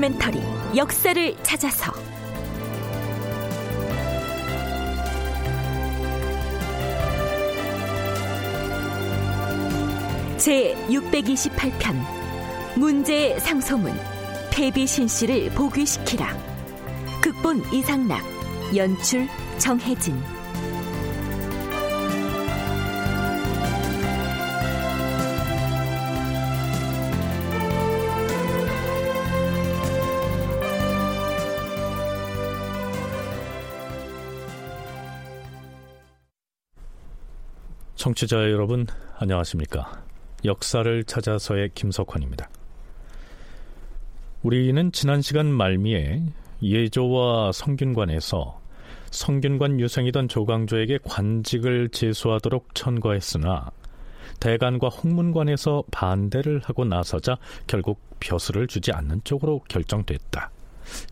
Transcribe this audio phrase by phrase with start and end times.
[0.00, 0.42] 다큐멘터리
[0.76, 1.92] 역사를 찾아서.
[10.38, 11.94] 제 628편
[12.76, 13.92] 문제의 상소문
[14.50, 16.34] 폐비신 씨를 복위시키라.
[17.20, 18.22] 극본 이상락
[18.74, 20.18] 연출 정혜진
[38.10, 38.86] 청취자 여러분
[39.18, 40.02] 안녕하십니까
[40.44, 42.48] 역사를 찾아서의 김석환입니다
[44.42, 46.22] 우리는 지난 시간 말미에
[46.60, 48.60] 예조와 성균관에서
[49.10, 53.70] 성균관 유생이던 조광조에게 관직을 제수하도록 천거했으나
[54.40, 57.36] 대관과 홍문관에서 반대를 하고 나서자
[57.68, 60.50] 결국 벼슬을 주지 않는 쪽으로 결정됐다.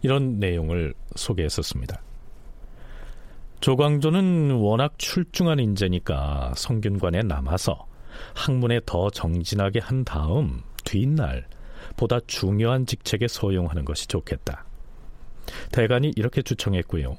[0.03, 2.01] 이런 내용을 소개했었습니다.
[3.61, 7.87] 조광조는 워낙 출중한 인재니까 성균관에 남아서
[8.35, 11.47] 학문에 더 정진하게 한 다음 뒷날
[11.97, 14.65] 보다 중요한 직책에 소용하는 것이 좋겠다.
[15.73, 17.17] 대간이 이렇게 주청했고요.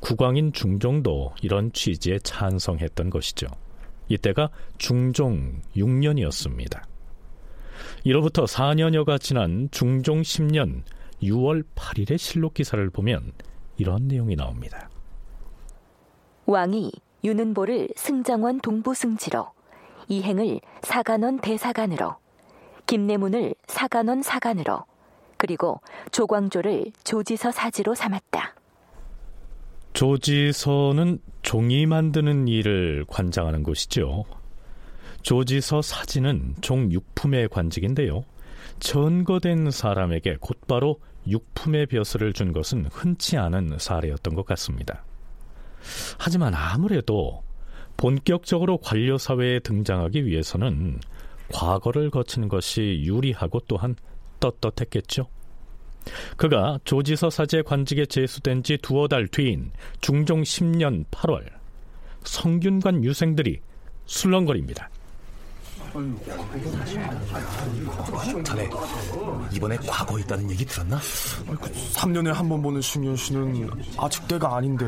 [0.00, 3.46] 국왕인 중종도 이런 취지에 찬성했던 것이죠.
[4.08, 6.82] 이때가 중종 6년이었습니다.
[8.04, 10.82] 이로부터 4년여가 지난 중종 10년
[11.22, 13.32] 6월 8일의 실록 기사를 보면
[13.76, 14.88] 이런 내용이 나옵니다.
[16.48, 16.90] 왕이
[17.24, 19.52] 유는보를 승정원 동부승지로
[20.08, 22.16] 이행을 사간원 대사관으로
[22.86, 24.84] 김내문을 사간원 사관으로
[25.36, 28.54] 그리고 조광조를 조지서 사지로 삼았다.
[29.92, 34.24] 조지서는 종이 만드는 일을 관장하는 곳이죠.
[35.20, 38.24] 조지서 사지는 종 육품의 관직인데요.
[38.80, 45.04] 전거된 사람에게 곧바로 육품의 벼슬을 준 것은 흔치 않은 사례였던 것 같습니다.
[46.18, 47.42] 하지만 아무래도
[47.96, 51.00] 본격적으로 관료 사회에 등장하기 위해서는
[51.52, 53.96] 과거를 거치는 것이 유리하고 또한
[54.40, 55.28] 떳떳했겠죠.
[56.36, 61.44] 그가 조지서 사제 관직에 제수된 지 두어 달 뒤인 중종 10년 8월
[62.24, 63.60] 성균관 유생들이
[64.06, 64.90] 술렁거립니다.
[68.44, 68.68] 자네
[69.52, 70.98] 이번에 과거 있다는 얘기 들었나?
[71.94, 74.84] 3년에 한 번 보는 승현 씨는 아직 때가 아닌데.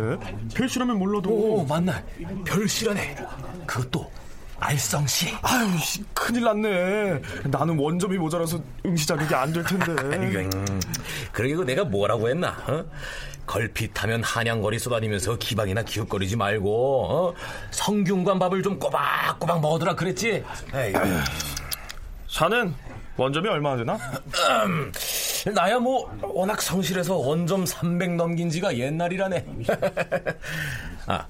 [0.55, 1.31] 별씨라면 몰라도.
[1.31, 2.03] 오 맞나
[2.45, 3.17] 별씨라네
[3.67, 4.11] 그것도
[4.61, 5.35] 알성씨.
[5.43, 5.67] 아유
[6.15, 7.21] 큰일 났네.
[7.47, 9.93] 나는 원점이 모자라서 응시 자격이 안 될 텐데.
[10.55, 10.81] 음,
[11.33, 12.85] 그러게 내가 뭐라고 했나 어?
[13.47, 17.35] 걸핏하면 한양거리 쏘다니면서 기방이나 기웃거리지 말고 어?
[17.73, 20.45] 성균관 밥을 좀 꼬박꼬박 먹어두라 그랬지?
[20.75, 20.93] 에이.
[22.29, 22.73] 자넨
[23.17, 23.99] 원점이 얼마나 되나?
[24.67, 24.93] 음,
[25.55, 29.47] 나야 뭐 워낙 성실해서 원점 300 넘긴 지가 옛날이라네.
[31.07, 31.27] 아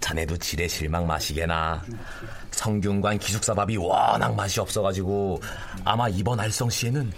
[0.00, 1.82] 자네도 지레 실망 마시게나
[2.62, 5.40] 성균관 기숙사밥이 워낙 맛이 없어가지고
[5.84, 7.10] 아마 이번 알성 시에는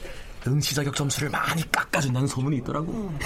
[0.47, 3.13] 응시 자격 점수를 많이 깎아준다는 소문이 있더라고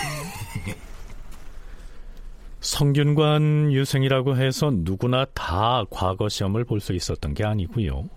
[2.61, 8.09] 성균관 유생이라고 해서 누구나 다 과거 시험을 볼 수 있었던 게 아니고요.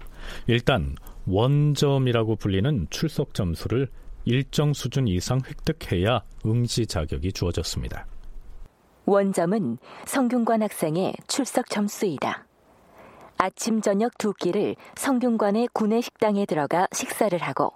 [0.48, 0.96] 일단
[1.28, 3.88] 원점이라고 불리는 출석 점수를
[4.26, 8.08] 일정 수준 이상 획득해야 응시 자격이 주어졌습니다.
[9.06, 12.46] 원점은 성균관 학생의 출석 점수이다.
[13.44, 17.74] 아침 저녁 두 끼를 성균관의 구내 식당에 들어가 식사를 하고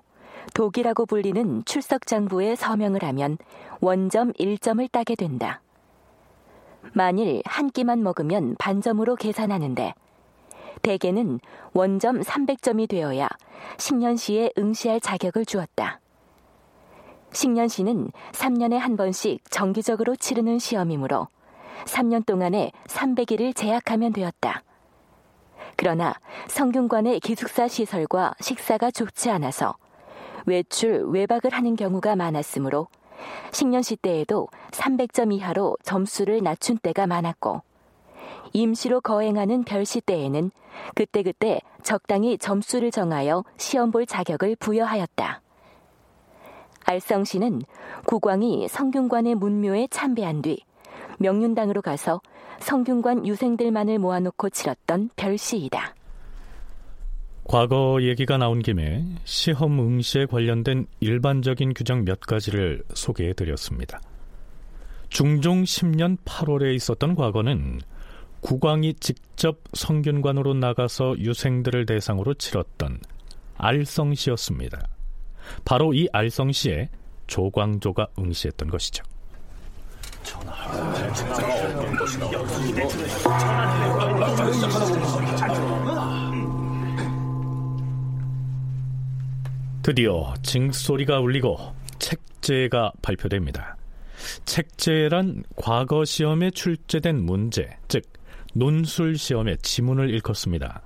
[0.53, 3.39] 독이라고 불리는 출석 장부에 서명을 하면
[3.81, 5.61] 원점 1점을 따게 된다.
[6.93, 9.95] 만일 한 끼만 먹으면 반점으로 계산하는데
[10.83, 11.39] 대개는
[11.73, 13.27] 원점 300점이 되어야
[13.79, 15.99] 식년시에 응시할 자격을 주었다.
[17.31, 21.27] 식년시는 3년에 한 번씩 정기적으로 치르는 시험이므로
[21.85, 24.61] 3년 동안에 300일을 제약하면 되었다.
[25.75, 26.13] 그러나
[26.47, 29.75] 성균관의 기숙사 시설과 식사가 좋지 않아서
[30.45, 32.87] 외출, 외박을 하는 경우가 많았으므로
[33.51, 37.61] 식년시 때에도 300점 이하로 점수를 낮춘 때가 많았고
[38.53, 40.51] 임시로 거행하는 별시 때에는
[40.93, 45.41] 그때그때 적당히 점수를 정하여 시험 볼 자격을 부여하였다.
[46.85, 47.63] 알성시는
[48.05, 50.63] 국왕이 성균관의 문묘에 참배한 뒤
[51.19, 52.21] 명륜당으로 가서
[52.59, 55.95] 성균관 유생들만을 모아놓고 치렀던 별시이다.
[57.43, 64.01] 과거 얘기가 나온 김에 시험 응시에 관련된 일반적인 규정 몇 가지를 소개해 드렸습니다.
[65.09, 67.81] 중종 10년 8월에 있었던 과거는
[68.41, 72.99] 국왕이 직접 성균관으로 나가서 유생들을 대상으로 치렀던
[73.57, 74.87] 알성시였습니다.
[75.63, 76.89] 바로 이 알성시에
[77.27, 79.03] 조광조가 응시했던 것이죠.
[89.83, 91.57] 드디어 징소리가 울리고
[91.99, 93.77] 책제가 발표됩니다.
[94.45, 98.03] 책제란 과거 시험에 출제된 문제, 즉
[98.53, 100.81] 논술 시험의 지문을 일컫습니다.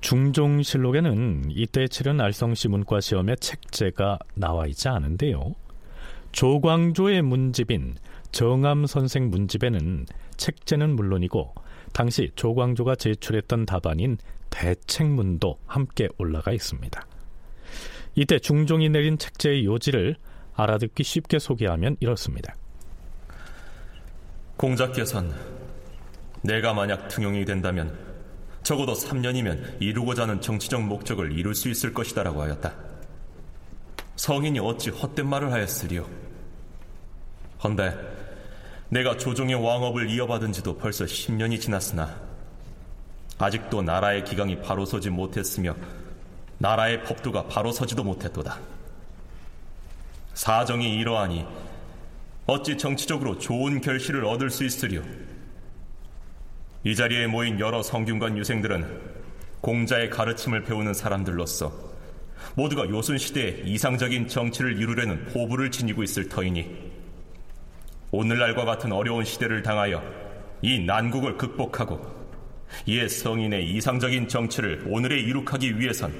[0.00, 5.54] 중종실록에는 이때 치른 알성시 문과 시험의 책제가 나와 있지 않은데요.
[6.32, 7.94] 조광조의 문집인
[8.34, 11.54] 정암 선생 문집에는 책제는 물론이고
[11.92, 14.18] 당시 조광조가 제출했던 답안인
[14.50, 17.06] 대책문도 함께 올라가 있습니다.
[18.16, 20.16] 이때 중종이 내린 책제의 요지를
[20.56, 22.56] 알아듣기 쉽게 소개하면 이렇습니다.
[24.56, 25.32] 공자께서는
[26.42, 27.96] 내가 만약 등용이 된다면
[28.64, 32.74] 적어도 3년이면 이루고자 하는 정치적 목적을 이룰 수 있을 것이다라고 하였다.
[34.16, 36.04] 성인이 어찌 헛된 말을 하였으리요.
[37.62, 38.23] 헌데
[38.88, 42.14] 내가 조종의 왕업을 이어받은 지도 벌써 10년이 지났으나
[43.38, 45.74] 아직도 나라의 기강이 바로 서지 못했으며
[46.58, 48.58] 나라의 법도가 바로 서지도 못했도다.
[50.34, 51.44] 사정이 이러하니
[52.46, 55.02] 어찌 정치적으로 좋은 결실을 얻을 수 있으리요.
[56.84, 59.14] 이 자리에 모인 여러 성균관 유생들은
[59.60, 61.72] 공자의 가르침을 배우는 사람들로서
[62.54, 66.93] 모두가 요순 시대에 이상적인 정치를 이루려는 포부를 지니고 있을 터이니
[68.14, 70.00] 오늘날과 같은 어려운 시대를 당하여
[70.62, 72.00] 이 난국을 극복하고
[72.86, 76.14] 이에 성인의 이상적인 정치를 오늘에 이룩하기 위해선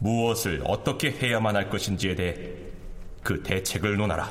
[0.00, 2.34] 무엇을 어떻게 해야만 할 것인지에 대해
[3.22, 4.30] 그 대책을 논하라.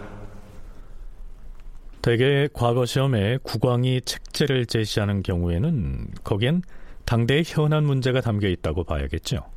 [2.03, 6.61] 대개 과거 시험에 국왕이 책제를 제시하는 경우에는 거기엔
[7.05, 9.49] 당대의 현안 문제가 담겨 있다고 봐야겠죠.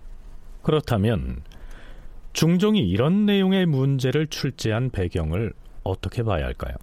[0.62, 1.42] 그렇다면
[2.32, 5.52] 중종이 이런 내용의 문제를 출제한 배경을
[5.82, 6.74] 어떻게 봐야 할까요?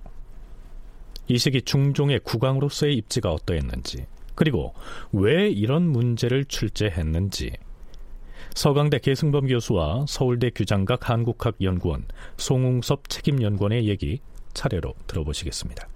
[1.32, 4.06] 이 시기 중종의 국왕으로서의 입지가 어떠했는지,
[4.36, 4.74] 그리고
[5.14, 7.54] 왜 이런 문제를 출제했는지,
[8.54, 12.04] 서강대 계승범 교수와 서울대 규장각 한국학연구원
[12.36, 14.20] 송웅섭 책임연구원의 얘기
[14.54, 15.88] 차례로 들어보시겠습니다.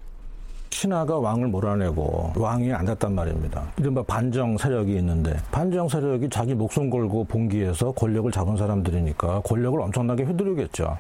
[0.69, 3.73] 신하가 왕을 몰아내고 왕이 앉았단 말입니다.
[3.77, 10.23] 이른바 반정 세력이 있는데 반정 세력이 자기 목숨 걸고 봉기해서 권력을 잡은 사람들이니까 권력을 엄청나게
[10.23, 10.97] 휘두르겠죠.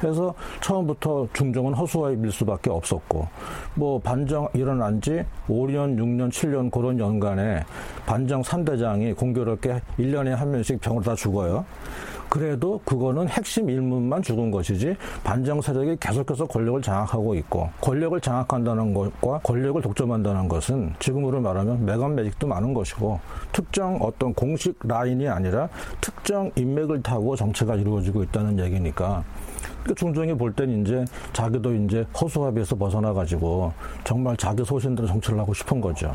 [0.00, 3.28] 그래서 처음부터 중종은 허수아비 밀 수밖에 없었고
[3.74, 7.64] 뭐 반정 일어난 지 5년, 6년, 7년 그런 연간에
[8.06, 11.64] 반정 3대장이 공교롭게 1년에 한 명씩 병으로 다 죽어요.
[12.28, 19.40] 그래도 그거는 핵심 일문만 죽은 것이지 반정 세력이 계속해서 권력을 장악하고 있고 권력을 장악한다는 것과
[19.42, 23.18] 권력을 독점한다는 것은 지금으로 말하면 매간 매직도 많은 것이고
[23.52, 25.68] 특정 어떤 공식 라인이 아니라
[26.00, 29.24] 특정 인맥을 타고 정체가 이루어지고 있다는 얘기니까
[29.84, 33.72] 그 중종이 볼 때는 이제 자기도 이제 허수아비에서 벗어나 가지고
[34.04, 36.14] 정말 자기 소신대로 정치를 하고 싶은 거죠.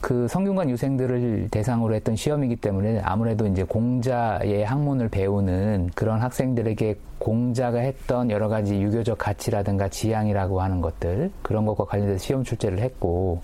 [0.00, 7.80] 그 성균관 유생들을 대상으로 했던 시험이기 때문에 아무래도 이제 공자의 학문을 배우는 그런 학생들에게 공자가
[7.80, 13.42] 했던 여러 가지 유교적 가치라든가 지향이라고 하는 것들 그런 것과 관련돼서 시험 출제를 했고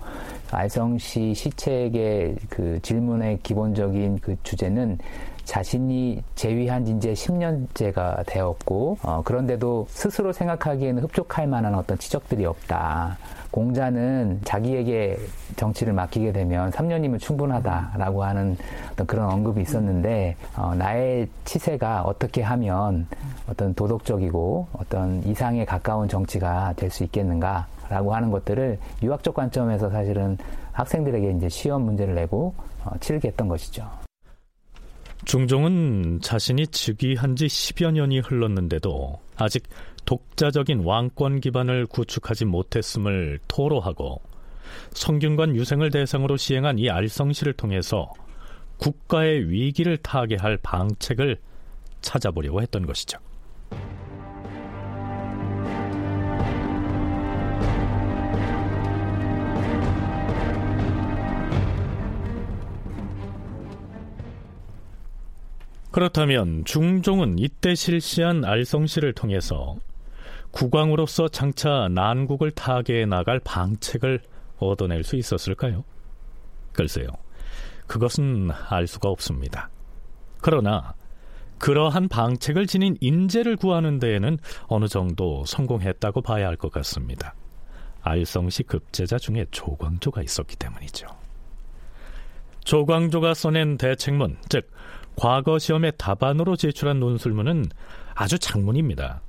[0.50, 4.98] 알성시 시책의 그 질문의 기본적인 그 주제는
[5.44, 13.16] 자신이 재위한 지 이제 10년째가 되었고 어, 그런데도 스스로 생각하기에는 흡족할 만한 어떤 지적들이 없다.
[13.56, 15.16] 공자는 자기에게
[15.56, 18.54] 정치를 맡기게 되면 3년이면 충분하다라고 하는
[18.92, 23.06] 어떤 그런 언급이 있었는데 어, 나의 치세가 어떻게 하면
[23.48, 30.36] 어떤 도덕적이고 어떤 이상에 가까운 정치가 될 수 있겠는가 라고 하는 것들을 유학적 관점에서 사실은
[30.72, 33.88] 학생들에게 이제 시험 문제를 내고 어, 치르게 했던 것이죠.
[35.24, 39.64] 중종은 자신이 즉위한 지 10여 년이 흘렀는데도 아직
[40.06, 44.22] 독자적인 왕권 기반을 구축하지 못했음을 토로하고
[44.92, 48.12] 성균관 유생을 대상으로 시행한 이 알성시를 통해서
[48.78, 51.38] 국가의 위기를 타개할 방책을
[52.00, 53.18] 찾아보려고 했던 것이죠.
[65.90, 69.76] 그렇다면 중종은 이때 실시한 알성시를 통해서
[70.56, 74.22] 국왕으로서 장차 난국을 타개해 나갈 방책을
[74.56, 75.84] 얻어낼 수 있었을까요?
[76.72, 77.08] 글쎄요.
[77.86, 79.68] 그것은 알 수가 없습니다.
[80.40, 80.94] 그러나
[81.58, 87.34] 그러한 방책을 지닌 인재를 구하는 데에는 어느 정도 성공했다고 봐야 할 것 같습니다.
[88.00, 91.06] 알성시 급제자 중에 조광조가 있었기 때문이죠.
[92.64, 94.70] 조광조가 써낸 대책문, 즉
[95.16, 97.66] 과거 시험의 답안으로 제출한 논술문은
[98.14, 99.20] 아주 장문입니다.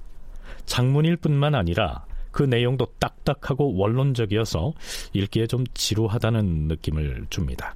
[0.67, 4.73] 장문일 뿐만 아니라 그 내용도 딱딱하고 원론적이어서
[5.13, 7.75] 읽기에 좀 지루하다는 느낌을 줍니다.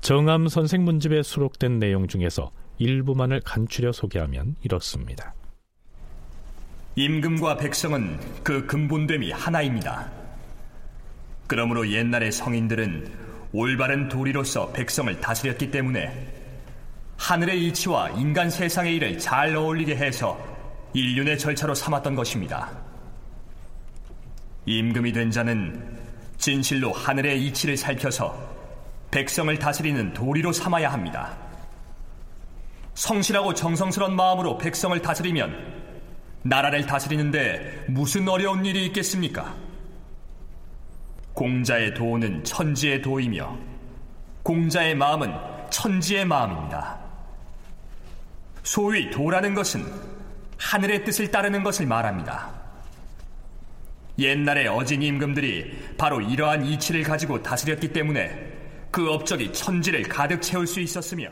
[0.00, 5.34] 정암 선생 문집에 수록된 내용 중에서 일부만을 간추려 소개하면 이렇습니다.
[6.96, 10.10] 임금과 백성은 그 근본됨이 하나입니다.
[11.46, 13.12] 그러므로 옛날의 성인들은
[13.52, 16.28] 올바른 도리로서 백성을 다스렸기 때문에
[17.18, 20.49] 하늘의 이치와 인간 세상의 일을 잘 어울리게 해서
[20.94, 22.70] 인륜의 절차로 삼았던 것입니다.
[24.66, 25.98] 임금이 된 자는
[26.36, 28.50] 진실로 하늘의 이치를 살펴서
[29.10, 31.36] 백성을 다스리는 도리로 삼아야 합니다.
[32.94, 35.80] 성실하고 정성스런 마음으로 백성을 다스리면
[36.42, 39.54] 나라를 다스리는데 무슨 어려운 일이 있겠습니까?
[41.34, 43.58] 공자의 도는 천지의 도이며
[44.42, 45.32] 공자의 마음은
[45.70, 46.98] 천지의 마음입니다.
[48.62, 49.84] 소위 도라는 것은
[50.60, 52.50] 하늘의 뜻을 따르는 것을 말합니다.
[54.18, 58.52] 옛날에 어진 임금들이 바로 이러한 이치를 가지고 다스렸기 때문에
[58.90, 61.30] 그 업적이 천지를 가득 채울 수 있었으며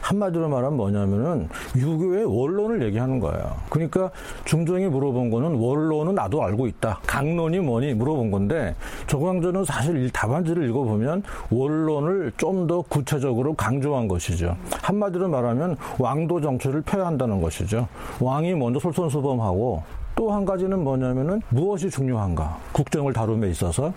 [0.00, 3.56] 한마디로 말하면 뭐냐면은 유교의 원론을 얘기하는 거예요.
[3.68, 4.10] 그러니까
[4.44, 7.00] 중종이 물어본 거는 원론은 나도 알고 있다.
[7.06, 8.74] 강론이 뭐니 물어본 건데
[9.06, 14.54] 조광조는 사실 답안지를 읽어보면 원론을 좀 더 구체적으로 강조한 것이죠.
[14.82, 17.88] 한마디로 말하면 왕도 정치를 펴야한다는 것이죠.
[18.20, 19.82] 왕이 먼저 솔선수범하고
[20.14, 23.92] 또 한 가지는 뭐냐면은 무엇이 중요한가 국정을 다룸에 있어서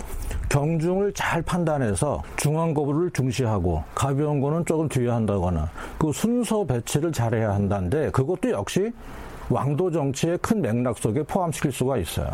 [0.54, 5.68] 경중을 잘 판단해서 중앙 거부를 중시하고 가벼운 거는 조금 뒤에 한다거나
[5.98, 8.92] 그 순서 배치를 잘해야 한다는데 그것도 역시
[9.50, 12.32] 왕도 정치의 큰 맥락 속에 포함시킬 수가 있어요.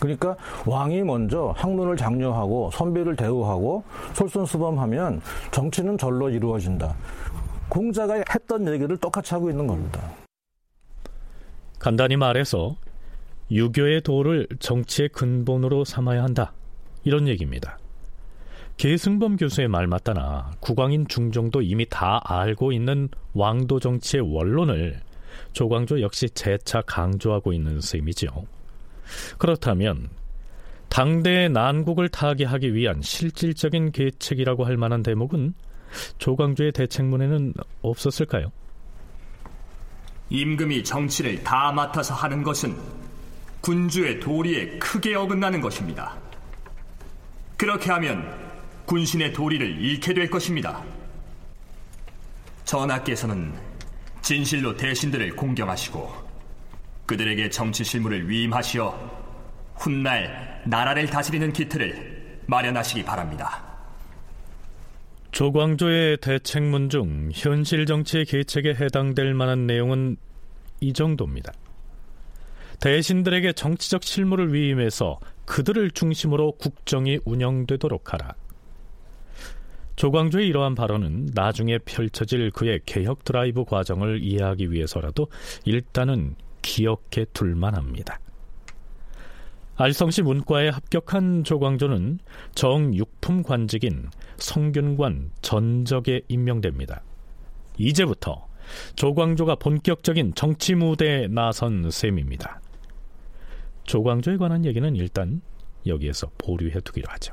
[0.00, 6.96] 그러니까 왕이 먼저 학문을 장려하고 선비를 대우하고 솔선수범하면 정치는 절로 이루어진다.
[7.68, 10.00] 공자가 했던 얘기를 똑같이 하고 있는 겁니다.
[11.78, 12.76] 간단히 말해서
[13.50, 16.54] 유교의 도를 정치의 근본으로 삼아야 한다.
[17.04, 17.78] 이런 얘기입니다.
[18.76, 25.00] 계승범 교수의 말 맞다나 국왕인 중종도 이미 다 알고 있는 왕도 정치의 원론을
[25.52, 28.46] 조광조 역시 재차 강조하고 있는 셈이죠.
[29.38, 30.08] 그렇다면
[30.88, 35.54] 당대의 난국을 타개하기 위한 실질적인 계책이라고 할 만한 대목은
[36.18, 38.50] 조광조의 대책문에는 없었을까요?
[40.30, 42.76] 임금이 정치를 다 맡아서 하는 것은
[43.60, 46.16] 군주의 도리에 크게 어긋나는 것입니다.
[47.60, 48.26] 그렇게 하면
[48.86, 50.82] 군신의 도리를 잃게 될 것입니다.
[52.64, 53.52] 전하께서는
[54.22, 56.10] 진실로 대신들을 공경하시고
[57.04, 63.62] 그들에게 정치 실무를 위임하시어 훗날 나라를 다스리는 기틀을 마련하시기 바랍니다.
[65.30, 70.16] 조광조의 대책문 중 현실 정치의 계책에 해당될 만한 내용은
[70.80, 71.52] 이 정도입니다.
[72.80, 78.34] 대신들에게 정치적 실무를 위임해서 그들을 중심으로 국정이 운영되도록 하라.
[79.96, 85.26] 조광조의 이러한 발언은 나중에 펼쳐질 그의 개혁 드라이브 과정을 이해하기 위해서라도
[85.64, 88.20] 일단은 기억해 둘만 합니다.
[89.74, 92.20] 알성시 문과에 합격한 조광조는
[92.54, 97.02] 정육품 관직인 성균관 전적에 임명됩니다.
[97.76, 98.46] 이제부터
[98.94, 102.60] 조광조가 본격적인 정치 무대에 나선 셈입니다.
[103.84, 105.40] 조광조에 관한 얘기는 일단
[105.86, 107.32] 여기에서 보류해 두기로 하죠.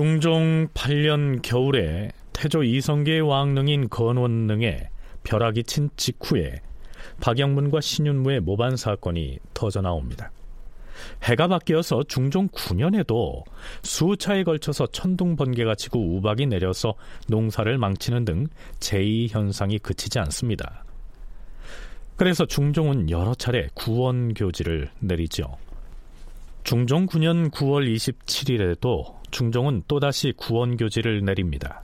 [0.00, 4.88] 중종 8년 겨울에 태조 이성계의 왕릉인 건원릉에
[5.24, 6.62] 벼락이 친 직후에
[7.20, 10.30] 박영문과 신윤무의 모반 사건이 터져 나옵니다.
[11.24, 13.42] 해가 바뀌어서 중종 9년에도
[13.82, 16.94] 수차에 걸쳐서 천둥 번개가 치고 우박이 내려서
[17.28, 18.46] 농사를 망치는 등
[18.78, 20.82] 제2 현상이 그치지 않습니다.
[22.16, 25.58] 그래서 중종은 여러 차례 구원 교지를 내리죠.
[26.64, 31.82] 중종 9년 9월 27일에도 중종은 또다시 구원교지를 내립니다.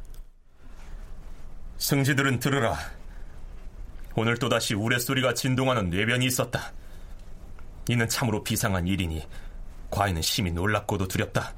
[1.79, 2.76] 승지들은 들으라.
[4.15, 6.73] 오늘 또다시 우레소리가 진동하는 뇌변이 있었다.
[7.88, 9.23] 이는 참으로 비상한 일이니
[9.91, 11.55] 과인은 심히 놀랍고도 두렵다.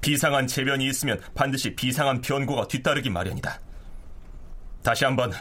[0.00, 3.60] 비상한 재변이 있으면 반드시 비상한 변고가 뒤따르기 마련이다.
[4.82, 5.32] 다시 한번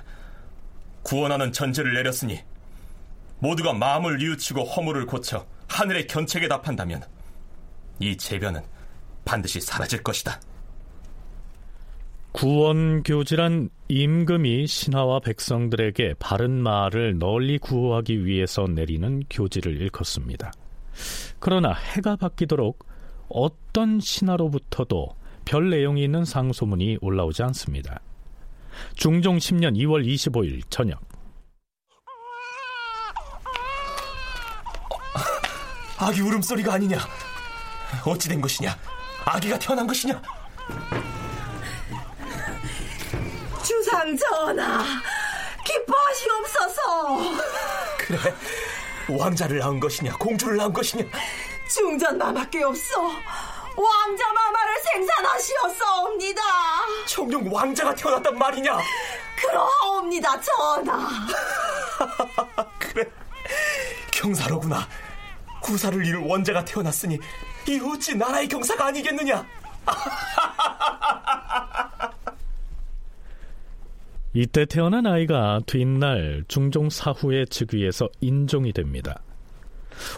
[1.04, 2.44] 구원하는 전제를 내렸으니
[3.39, 7.04] 모두가 마음을 뉘우치고 허물을 고쳐 하늘의 견책에 답한다면
[8.00, 8.63] 이 재변은
[9.27, 10.39] 반드시 사라질 것이다.
[12.31, 20.51] 구원교지란 임금이 신하와 백성들에게 바른 말을 널리 구호하기 위해서 내리는 교지를 일컫습니다.
[21.39, 22.86] 그러나 해가 바뀌도록
[23.27, 25.10] 어떤 신하로부터도
[25.46, 28.00] 별 내용이 있는 상소문이 올라오지 않습니다.
[28.96, 31.01] 중종 10년 2월 25일 저녁
[36.00, 37.00] 아기 울음소리가 아니냐?
[38.05, 38.77] 어찌 된 것이냐?
[39.27, 40.22] 아기가 태어난 것이냐?
[43.62, 44.84] 주상 전하,
[45.65, 47.41] 기뻐하시옵소서.
[47.98, 48.34] 그래,
[49.10, 51.03] 왕자를 낳은 것이냐, 공주를 낳은 것이냐?
[51.69, 53.01] 중전 마마께 없어.
[53.01, 56.41] 왕자 마마를 생산하시었사옵니다.
[57.05, 58.77] 청룡 왕자가 태어났단 말이냐?
[59.36, 61.10] 그러하옵니다, 전하.
[62.79, 63.03] 그래,
[64.12, 64.88] 경사로구나.
[65.62, 67.19] 구사를 이룰 원자가 태어났으니
[67.70, 69.46] 이 어찌 나라의 경사가 아니겠느냐?
[74.34, 79.22] 이때 태어난 아이가 뒷날 중종 사후의 즉위에서 인종이 됩니다.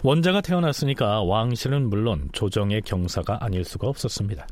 [0.04, 4.46] 원자가 태어났으니까 왕실은 물론 조정의 경사가 아닐 수가 없었습니다.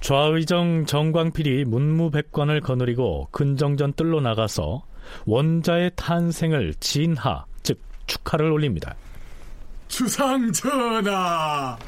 [0.00, 4.82] 좌의정 정광필이 문무백관을 거느리고 근정전 뜰로 나가서
[5.26, 8.94] 원자의 탄생을 진하, 즉 축하를 올립니다.
[9.88, 11.78] 주상 전하,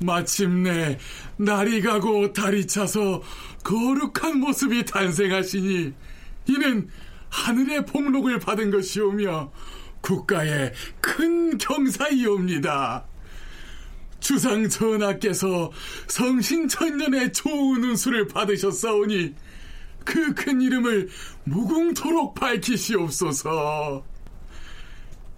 [0.00, 0.98] 마침내
[1.36, 3.22] 날이 가고 달이 차서
[3.64, 5.92] 거룩한 모습이 탄생하시니
[6.46, 6.88] 이는
[7.28, 9.52] 하늘의 복록을 받은 것이오며
[10.00, 13.04] 국가의 큰 경사이옵니다.
[14.20, 15.70] 주상 전하께서
[16.08, 19.34] 성신천년의 좋은 운수를 받으셨사오니
[20.06, 21.08] 그 큰 이름을
[21.44, 24.02] 무궁토록 밝히시옵소서.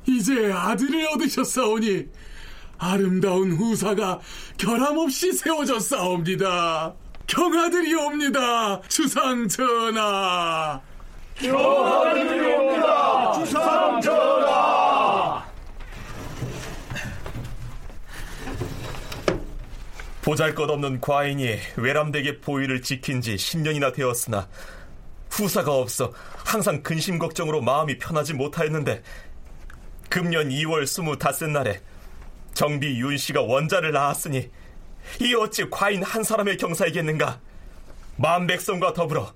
[0.07, 2.07] 이제 아들을 얻으셨사오니
[2.79, 4.21] 아름다운 후사가
[4.57, 6.95] 결함없이 세워졌사옵니다.
[7.27, 10.81] 경아들이옵니다, 주상 전하.
[11.35, 15.45] 경아들이옵니다, 주상 전하.
[20.29, 24.47] 보잘것없는 과인이 외람되게 보위를 지킨 지 10년이나 되었으나
[25.31, 26.13] 후사가 없어
[26.45, 29.03] 항상 근심 걱정으로 마음이 편하지 못하였는데
[30.11, 31.81] 금년 2월 25 날에
[32.53, 34.51] 정비 윤 씨가 원자를 낳았으니
[35.23, 37.41] 이 어찌 과인 한 사람의 경사이겠는가?
[38.17, 39.33] 만 백성과 더불어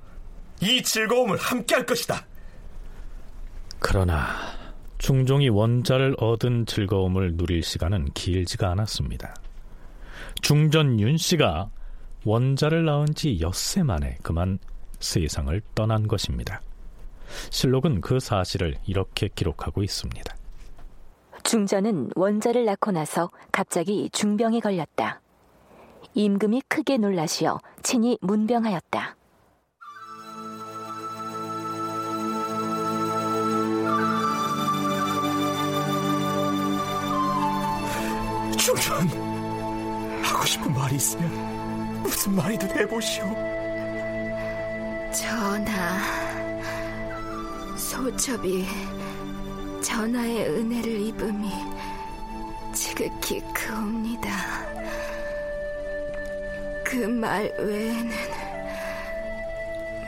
[0.61, 2.27] 이 즐거움을 함께할 것이다.
[3.79, 4.27] 그러나
[4.99, 9.42] 중종이 원자를 얻은 즐거움을 누릴 시간은 길지가 않았습니다.
[10.41, 11.71] 중전 윤 씨가
[12.25, 14.59] 원자를 낳은 지 엿새 만에 그만
[15.01, 16.61] 세상을 떠난 것입니다.
[17.51, 20.37] 실록은 그 사실을 이렇게 기록하고 있습니다.
[21.43, 25.21] 중전은 원자를 낳고 나서 갑자기 중병에 걸렸다.
[26.15, 29.17] 임금이 크게 놀라시어 친히 문병하였다.
[38.59, 39.32] 중전,
[40.33, 43.25] 하고 싶은 말이 있으면 무슨 말이든 해보시오.
[45.13, 45.99] 전하,
[47.77, 48.67] 소첩이
[49.83, 51.51] 전하의 은혜를 입음이
[52.73, 54.31] 지극히 크옵니다.
[56.85, 58.11] 그 말 외에는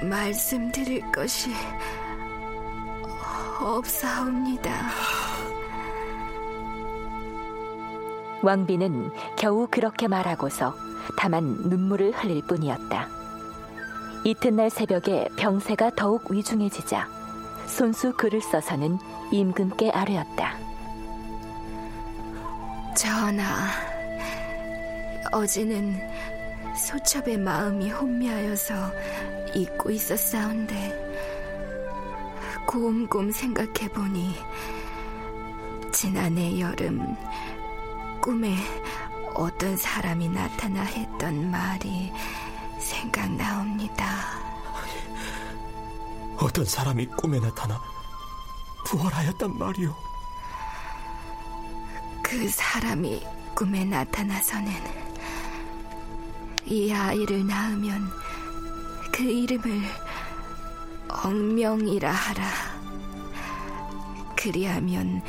[0.03, 1.51] 말씀드릴 것이
[3.61, 4.91] 없사옵니다.
[8.45, 10.75] 왕비는 겨우 그렇게 말하고서
[11.17, 13.09] 다만 눈물을 흘릴 뿐이었다.
[14.25, 17.09] 이튿날 새벽에 병세가 더욱 위중해지자
[17.67, 18.99] 손수 글을 써서는
[19.33, 20.59] 임금께 아뢰었다.
[22.97, 23.45] 전하,
[25.33, 25.99] 어제는
[26.77, 28.75] 소첩의 마음이 혼미하여서
[29.55, 31.03] 잊고 있었사온데
[32.67, 34.35] 곰곰 생각해보니
[35.93, 37.17] 지난해 여름
[38.25, 38.57] 꿈에
[39.35, 42.11] 어떤 사람이 나타나 했던 말이
[42.79, 44.07] 생각나옵니다.
[46.39, 47.79] 어떤 사람이 꿈에 나타나
[48.87, 49.95] 부활하였단 말이오.
[52.23, 53.23] 그 사람이
[53.55, 54.73] 꿈에 나타나서는
[56.65, 58.11] 이 아이를 낳으면
[59.13, 59.83] 그 이름을
[61.11, 62.43] 억명이라 하라.
[64.35, 65.21] 그리하면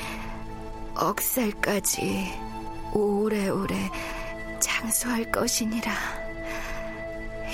[0.95, 2.54] 억살까지
[2.95, 3.75] 오래오래
[4.60, 5.91] 장수할 것이니라.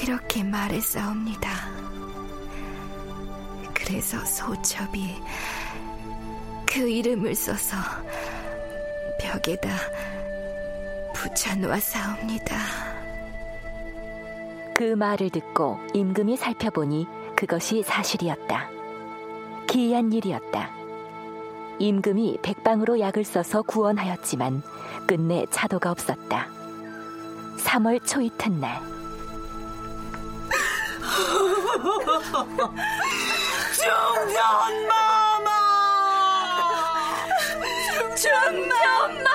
[0.02, 1.50] 이렇게 말했사옵니다.
[3.74, 5.16] 그래서 소첩이
[6.66, 7.76] 그 이름을 써서
[9.20, 9.70] 벽에다
[11.14, 12.56] 붙여놓았사옵니다.
[14.76, 18.70] 그 말을 듣고 임금이 살펴보니 그것이 사실이었다.
[19.68, 20.81] 기이한 일이었다.
[21.80, 24.62] 임금이 백방으로 약을 써서 구원하였지만
[25.08, 26.48] 끝내 차도가 없었다.
[27.58, 28.82] 3월 초 이튿날
[33.74, 35.50] 중전마마!
[38.16, 39.32] 중전마마!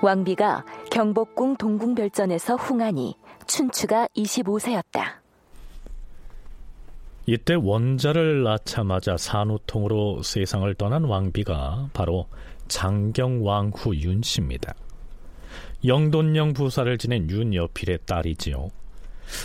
[0.00, 3.14] 왕비가 경복궁 동궁별전에서 흥하니
[3.46, 5.22] 춘추가 25세였다.
[7.24, 12.26] 이때 원자를 낳자마자 산후통으로 세상을 떠난 왕비가 바로
[12.68, 14.74] 장경왕후 윤씨입니다.
[15.86, 18.68] 영돈령 부사를 지낸 윤여필의 딸이지요.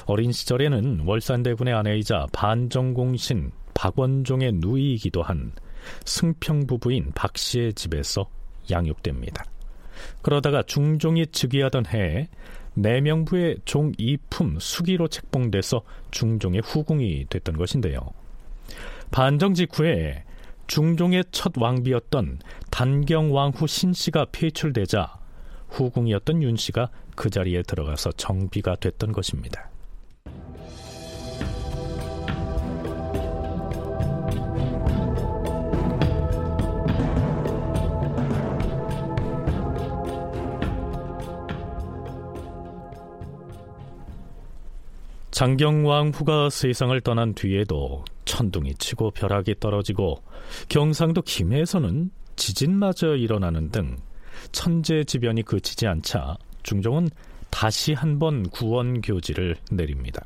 [0.05, 5.53] 어린 시절에는 월산대군의 아내이자 반정공신 박원종의 누이이기도 한
[6.03, 8.25] 승평 부부인 박씨의 집에서
[8.69, 9.45] 양육됩니다.
[10.27, 12.27] 그러다가 중종이 즉위하던 해에
[12.73, 18.01] 내명부의 종 이품 수기로 책봉돼서 중종의 후궁이 됐던 것인데요.
[19.09, 20.25] 반정 직후에
[20.67, 22.39] 중종의 첫 왕비였던
[22.71, 25.17] 단경왕후 신씨가 폐출되자
[25.69, 29.69] 후궁이었던 윤씨가 그 자리에 들어가서 정비가 됐던 것입니다.
[45.38, 50.23] 장경왕 후가 세상을 떠난 뒤에도 천둥이 치고 벼락이 떨어지고
[50.67, 53.97] 경상도 김해에서는 지진마저 일어나는 등
[54.52, 57.10] 천재지변이 그치지 않자 중종은
[57.52, 60.26] 다시 한번 구원교지를 내립니다.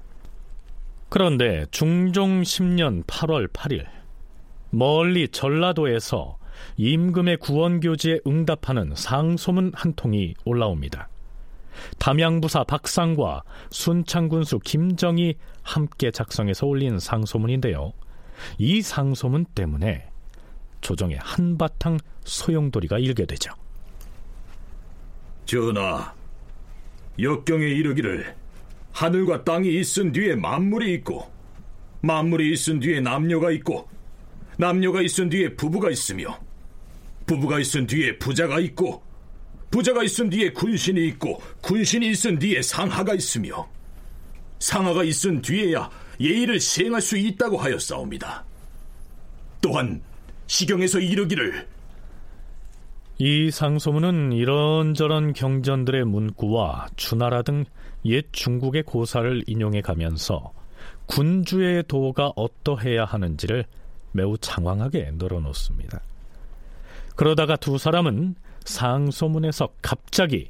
[1.10, 3.86] 그런데 중종 10년 8월 8일
[4.70, 6.38] 멀리 전라도에서
[6.78, 11.11] 임금의 구원교지에 응답하는 상소문 한 통이 올라옵니다.
[12.00, 17.94] 담양부사 박상과 순창군수 김정이 함께 작성해서 올린 상소문인데요.
[18.58, 20.10] 이 상소문 때문에
[20.82, 23.54] 조정의 한바탕 소용돌이가 일게 되죠.
[25.46, 26.14] 전하,
[27.20, 28.36] 역경에 이르기를
[28.94, 31.32] 하늘과 땅이 있은 뒤에 만물이 있고
[32.02, 33.88] 만물이 있은 뒤에 남녀가 있고
[34.58, 36.40] 남녀가 있은 뒤에 부부가 있으며
[37.26, 39.04] 부부가 있은 뒤에 부자가 있고
[39.72, 43.68] 부자가 있은 뒤에 군신이 있고 군신이 있은 뒤에 상하가 있으며
[44.60, 48.44] 상하가 있은 뒤에야 예의를 시행할 수 있다고 하였사옵니다.
[49.62, 50.02] 또한
[50.46, 51.68] 시경에서 이르기를
[53.18, 57.66] 이 상소문은 이런저런 경전들의 문구와 주나라 등
[58.06, 60.54] 옛 중국의 고사를 인용해 가면서
[61.06, 63.66] 군주의 도가 어떠해야 하는지를
[64.12, 66.02] 매우 장황하게 늘어놓습니다.
[67.16, 70.50] 그러다가 두 사람은 상소문에서 갑자기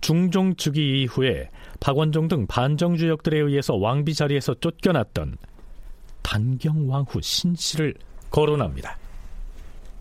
[0.00, 5.36] 중종 즉위 이후에 박원종 등 반정주역들에 의해서 왕비 자리에서 쫓겨났던
[6.22, 7.94] 단경왕후 신씨를
[8.30, 8.96] 거론합니다.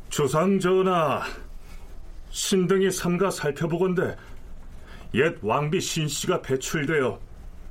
[0.10, 1.24] 주상 전하,
[2.30, 4.16] 신등이 삼가 살펴보건대
[5.16, 7.20] 옛 왕비 신씨가 배출되어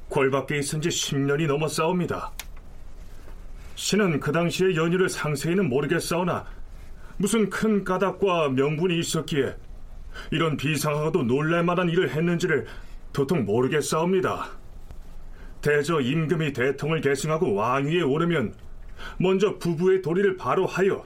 [0.09, 2.33] 궐 밖에 있은 지 10년이 넘었사옵니다.
[3.75, 6.45] 신은 그 당시의 연유를 상세히는 모르겠사오나
[7.17, 9.57] 무슨 큰 까닭과 명분이 있었기에
[10.31, 12.67] 이런 비상하고도 놀랄만한 일을 했는지를
[13.13, 14.51] 도통 모르겠사옵니다.
[15.61, 18.55] 대저 임금이 대통을 계승하고 왕위에 오르면
[19.19, 21.05] 먼저 부부의 도리를 바로 하여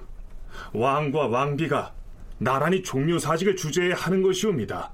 [0.73, 1.95] 왕과 왕비가
[2.39, 4.93] 나란히 종묘사직을 주재해 하는 것이옵니다.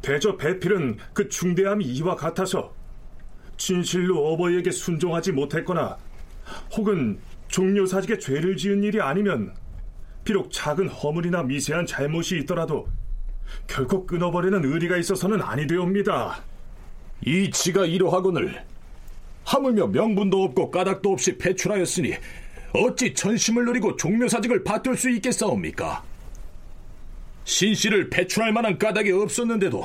[0.00, 2.72] 대저 배필은 그 중대함이 이와 같아서
[3.56, 5.96] 진실로 어버이에게 순종하지 못했거나
[6.76, 7.18] 혹은
[7.48, 9.54] 종묘사직에 죄를 지은 일이 아니면
[10.24, 12.88] 비록 작은 허물이나 미세한 잘못이 있더라도
[13.66, 16.42] 결코 끊어버리는 의리가 있어서는 아니 되옵니다.
[17.24, 18.64] 이치가 이러하거늘
[19.44, 22.14] 하물며 명분도 없고 까닭도 없이 배출하였으니
[22.72, 26.02] 어찌 전심을 누리고 종묘사직을 받들 수 있겠사옵니까?
[27.44, 29.84] 신씨를 배출할 만한 까닭이 없었는데도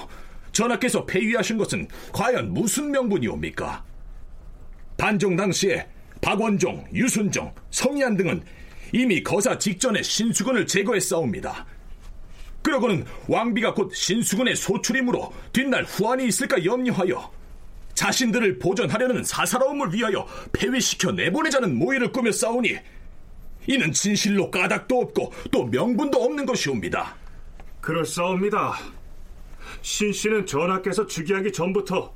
[0.51, 3.83] 전하께서 폐위하신 것은 과연 무슨 명분이옵니까?
[4.97, 5.87] 반정 당시에
[6.21, 8.41] 박원종, 유순종, 성희안 등은
[8.93, 11.65] 이미 거사 직전에 신수군을 제거했사옵니다.
[12.61, 17.31] 그러고는 왕비가 곧 신수군의 소출이므로 뒷날 후환이 있을까 염려하여
[17.93, 22.77] 자신들을 보존하려는 사사로움을 위하여 폐위시켜 내보내자는 모의를 꾸며 싸우니
[23.67, 27.15] 이는 진실로 까닭도 없고 또 명분도 없는 것이옵니다.
[27.81, 28.77] 그럴싸옵니다.
[29.81, 32.13] 신 씨는 전하께서 즉위하기 전부터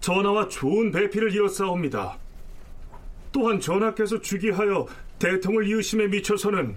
[0.00, 2.18] 전하와 좋은 배필을 이었사옵니다.
[3.32, 4.86] 또한 전하께서 즉위하여
[5.18, 6.76] 대통을 이으심에 미쳐서는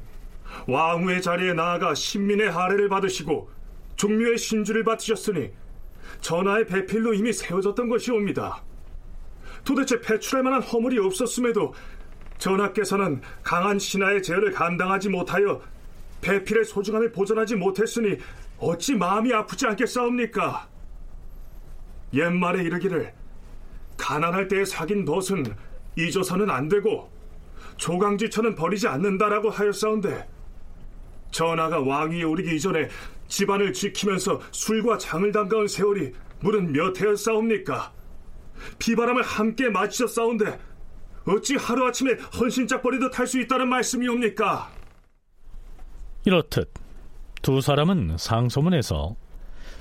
[0.67, 3.49] 왕후의 자리에 나아가 신민의 하례를 받으시고
[3.95, 5.51] 종묘의 신주를 받으셨으니
[6.21, 8.63] 전하의 배필로 이미 세워졌던 것이옵니다.
[9.63, 11.73] 도대체 배출할 만한 허물이 없었음에도
[12.37, 15.61] 전하께서는 강한 신하의 제어를 감당하지 못하여
[16.21, 18.17] 배필의 소중함을 보존하지 못했으니
[18.57, 20.67] 어찌 마음이 아프지 않겠사옵니까?
[22.13, 23.13] 옛말에 이르기를
[23.97, 25.45] 가난할 때에 사귄 덫은
[25.95, 27.09] 잊어서는 안 되고
[27.81, 30.27] 조강지처는 버리지 않는다라고 하였사온데
[31.31, 32.87] 전하가 왕위에 오르기 이전에
[33.27, 37.91] 집안을 지키면서 술과 장을 담가온 세월이 무슨 몇 해였사옵니까?
[38.77, 40.59] 비바람을 함께 맞으셨사온데
[41.25, 44.69] 어찌 하루아침에 헌신짝 버리듯 할 수 있다는 말씀이옵니까?
[46.25, 46.71] 이렇듯
[47.41, 49.15] 두 사람은 상소문에서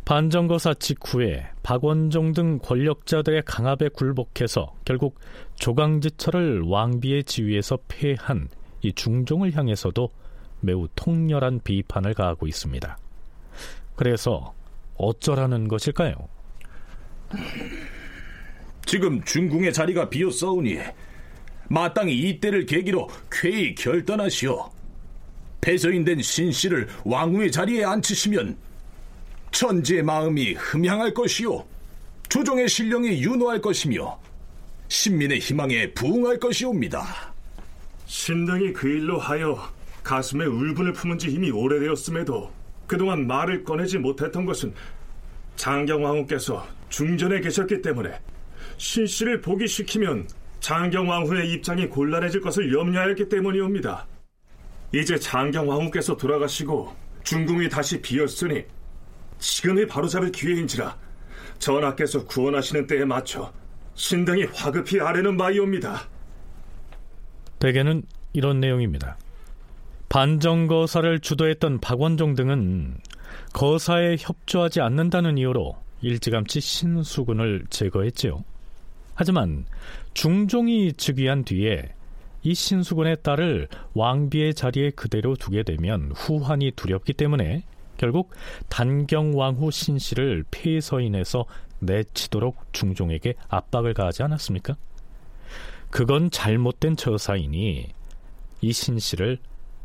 [0.04, 5.18] 반정거사 직후에 박원종 등 권력자들의 강압에 굴복해서 결국
[5.56, 8.48] 조강지처를 왕비의 지위에서 폐한
[8.82, 10.08] 이 중종을 향해서도
[10.60, 12.98] 매우 통렬한 비판을 가하고 있습니다.
[13.94, 14.54] 그래서
[14.96, 16.14] 어쩌라는 것일까요?
[18.84, 20.78] 지금 중궁의 자리가 비었사오니
[21.68, 24.70] 마땅히 이때를 계기로 쾌히 결단하시오.
[25.60, 28.56] 폐서인된 신씨를 왕후의 자리에 앉히시면
[29.50, 31.66] 천지의 마음이 흠향할 것이요
[32.28, 34.18] 조정의 신령이 윤호할 것이며
[34.88, 37.32] 신민의 희망에 부응할 것이옵니다.
[38.06, 39.58] 신등이 그 일로 하여
[40.02, 42.50] 가슴에 울분을 품은 지 이미 오래되었음에도
[42.86, 44.74] 그동안 말을 꺼내지 못했던 것은
[45.56, 48.18] 장경왕후께서 중전에 계셨기 때문에
[48.78, 50.28] 신씨를 복위시키면
[50.60, 54.06] 장경왕후의 입장이 곤란해질 것을 염려하였기 때문이옵니다.
[54.92, 58.64] 이제 장경왕후께서 돌아가시고 중궁이 다시 비었으니
[59.40, 60.96] 지금이 바로잡을 기회인지라
[61.58, 63.52] 전하께서 구원하시는 때에 맞춰
[63.94, 66.08] 신등이 화급히 아래는 바이옵니다.
[67.58, 69.18] 대개는 이런 내용입니다.
[70.08, 72.96] 반정거사를 주도했던 박원종 등은
[73.52, 78.42] 거사에 협조하지 않는다는 이유로 일찌감치 신수군을 제거했지요.
[79.14, 79.66] 하지만
[80.14, 81.94] 중종이 즉위한 뒤에
[82.42, 87.64] 이 신수군의 딸을 왕비의 자리에 그대로 두게 되면 후환이 두렵기 때문에
[88.00, 88.30] 결국
[88.70, 91.44] 단경왕후 신씨를 폐서인에서
[91.80, 94.74] 내치도록 중종에게 압박을 가하지 않았습니까?
[95.90, 97.88] 그건 잘못된 처사이니
[98.62, 99.36] 이 신씨를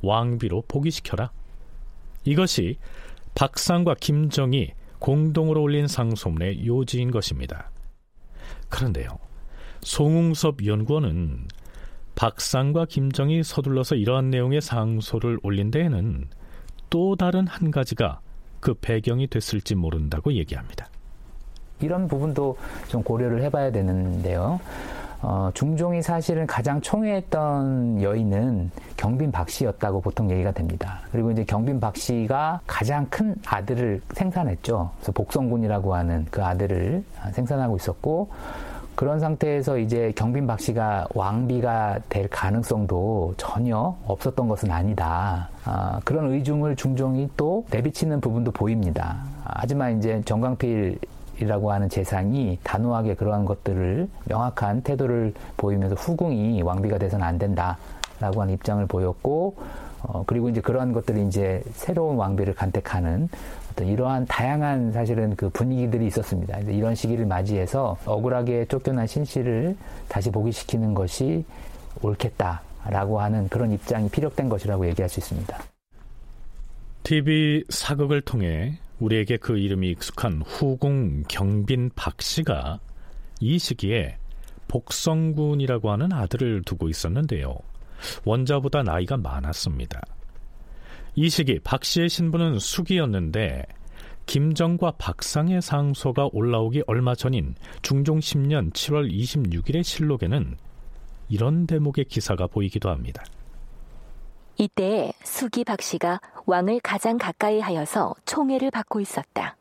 [0.01, 1.31] 왕비로 복위시켜라.
[2.23, 2.77] 이것이
[3.33, 7.69] 박상과 김정이 공동으로 올린 상소문의 요지인 것입니다.
[8.69, 9.09] 그런데요,
[9.81, 11.49] 송웅섭 연구원은
[12.15, 16.29] 박상과 김정이 서둘러서 이러한 내용의 상소를 올린 데에는
[16.89, 18.19] 또 다른 한 가지가
[18.59, 20.87] 그 배경이 됐을지 모른다고 얘기합니다.
[21.81, 24.59] 이런 부분도 좀 고려를 해봐야 되는데요.
[25.21, 30.99] 어, 중종이 사실은 가장 총애했던 여인은 경빈 박 씨였다고 보통 얘기가 됩니다.
[31.11, 34.91] 그리고 이제 경빈 박 씨가 가장 큰 아들을 생산했죠.
[34.97, 38.29] 그래서 복성군이라고 하는 그 아들을 생산하고 있었고,
[38.95, 45.49] 그런 상태에서 이제 경빈 박 씨가 왕비가 될 가능성도 전혀 없었던 것은 아니다.
[45.65, 49.17] 아, 그런 의중을 중종이 또 내비치는 부분도 보입니다.
[49.43, 50.97] 아, 하지만 이제 정광필
[51.39, 58.53] 이라고 하는 재상이 단호하게 그러한 것들을 명확한 태도를 보이면서 후궁이 왕비가 돼서는 안 된다라고 하는
[58.53, 59.55] 입장을 보였고
[60.07, 63.29] 어, 그리고 이제 그러한 것들이 이제 새로운 왕비를 간택하는
[63.71, 66.59] 어떤 이러한 다양한 사실은 그 분위기들이 있었습니다.
[66.59, 69.75] 이런 시기를 맞이해서 억울하게 쫓겨난 신씨를
[70.07, 71.43] 다시 복위시키는 것이
[72.01, 75.57] 옳겠다라고 하는 그런 입장이 피력된 것이라고 얘기할 수 있습니다.
[77.03, 82.79] TV 사극을 통해 우리에게 그 이름이 익숙한 후궁 경빈 박 씨가
[83.41, 84.17] 이 시기에
[84.67, 87.57] 복성군이라고 하는 아들을 두고 있었는데요.
[88.23, 90.01] 원자보다 나이가 많았습니다.
[91.15, 93.65] 이 시기 박 씨의 신부는 숙이었는데
[94.25, 100.57] 김정과 박상의 상소가 올라오기 얼마 전인 중종 10년 7월 26일의 실록에는
[101.29, 103.23] 이런 대목의 기사가 보이기도 합니다.
[104.57, 109.57] 이때에 수기 박 씨가 왕을 가장 가까이 하여서 총애를 받고 있었다.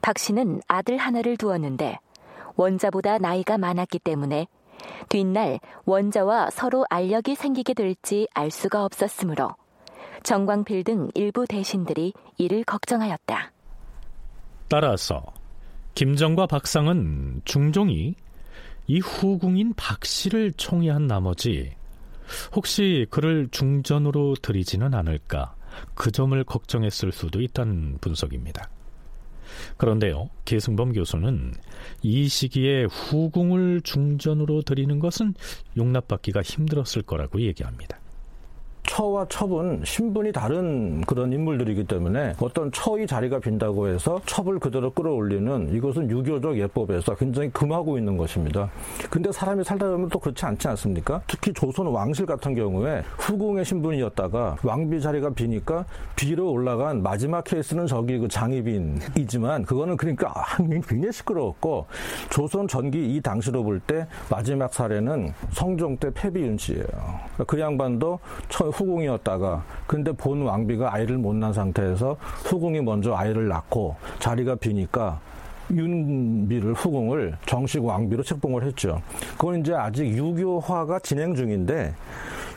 [0.00, 1.98] 박 씨는 아들 하나를 두었는데
[2.56, 4.46] 원자보다 나이가 많았기 때문에
[5.08, 9.54] 뒷날 원자와 서로 알력이 생기게 될지 알 수가 없었으므로
[10.22, 13.52] 정광필 등 일부 대신들이 이를 걱정하였다.
[14.68, 15.22] 따라서
[15.94, 18.14] 김정과 박상은 중종이
[18.86, 21.72] 이 후궁인 박씨를 총애한 나머지
[22.54, 25.54] 혹시 그를 중전으로 들이지는 않을까
[25.94, 28.68] 그 점을 걱정했을 수도 있다는 분석입니다.
[29.76, 31.54] 그런데요, 계승범 교수는
[32.02, 35.34] 이 시기에 후궁을 중전으로 들이는 것은
[35.76, 37.98] 용납받기가 힘들었을 거라고 얘기합니다.
[38.86, 45.74] 처와 첩은 신분이 다른 그런 인물들이기 때문에 어떤 처의 자리가 빈다고 해서 첩을 그대로 끌어올리는
[45.74, 48.70] 이것은 유교적 예법에서 굉장히 금하고 있는 것입니다.
[49.10, 51.22] 근데 사람이 살다 보면 또 그렇지 않지 않습니까?
[51.26, 58.18] 특히 조선 왕실 같은 경우에 후궁의 신분이었다가 왕비 자리가 비니까 비로 올라간 마지막 케이스는 저기
[58.18, 60.32] 그 장희빈이지만 그거는 그러니까
[60.86, 61.86] 굉장히 시끄러웠고
[62.30, 66.86] 조선 전기 이 당시로 볼 때 마지막 사례는 성종 때 패비윤 씨예요.
[67.46, 68.18] 그 양반도
[68.48, 75.20] 처 후궁이었다가 근데 본 왕비가 아이를 못 낳은 상태에서 후궁이 먼저 아이를 낳고 자리가 비니까
[75.70, 79.00] 윤비를 후궁을 정식 왕비로 책봉을 했죠.
[79.32, 81.94] 그건 이제 아직 유교화가 진행 중인데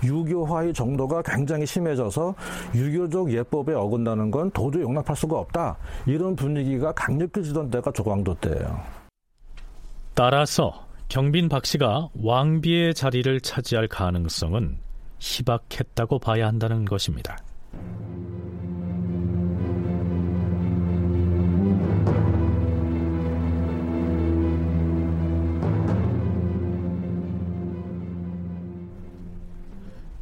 [0.03, 2.35] 유교화의 정도가 굉장히 심해져서
[2.75, 5.77] 유교적 예법에 어긋나는 건 도저히 용납할 수가 없다.
[6.05, 8.79] 이런 분위기가 강력해지던 때가 조광도 때예요.
[10.13, 14.77] 따라서 경빈 박 씨가 왕비의 자리를 차지할 가능성은
[15.19, 17.37] 희박했다고 봐야 한다는 것입니다.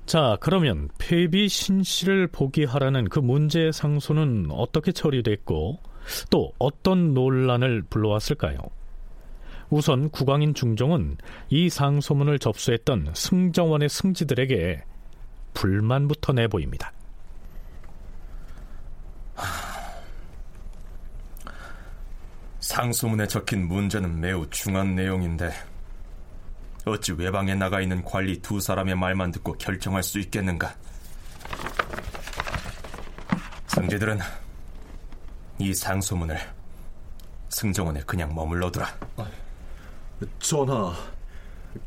[0.05, 5.79] 자, 그러면 폐비 신씨를 포기하라는 그 문제의 상소는 어떻게 처리됐고
[6.29, 8.59] 또 어떤 논란을 불러왔을까요?
[9.75, 11.17] 우선 국왕인 중종은
[11.49, 14.81] 이 상소문을 접수했던 승정원의 승지들에게
[15.53, 16.93] 불만부터 내보입니다.
[22.61, 25.51] 상소문에 적힌 문제는 매우 중한 내용인데
[26.85, 30.73] 어찌 외방에 나가 있는 관리 두 사람의 말만 듣고 결정할 수 있겠는가?
[33.67, 34.19] 승지들은
[35.59, 36.39] 이 상소문을
[37.49, 38.87] 승정원에 그냥 머물러두라.
[40.39, 40.93] 전하,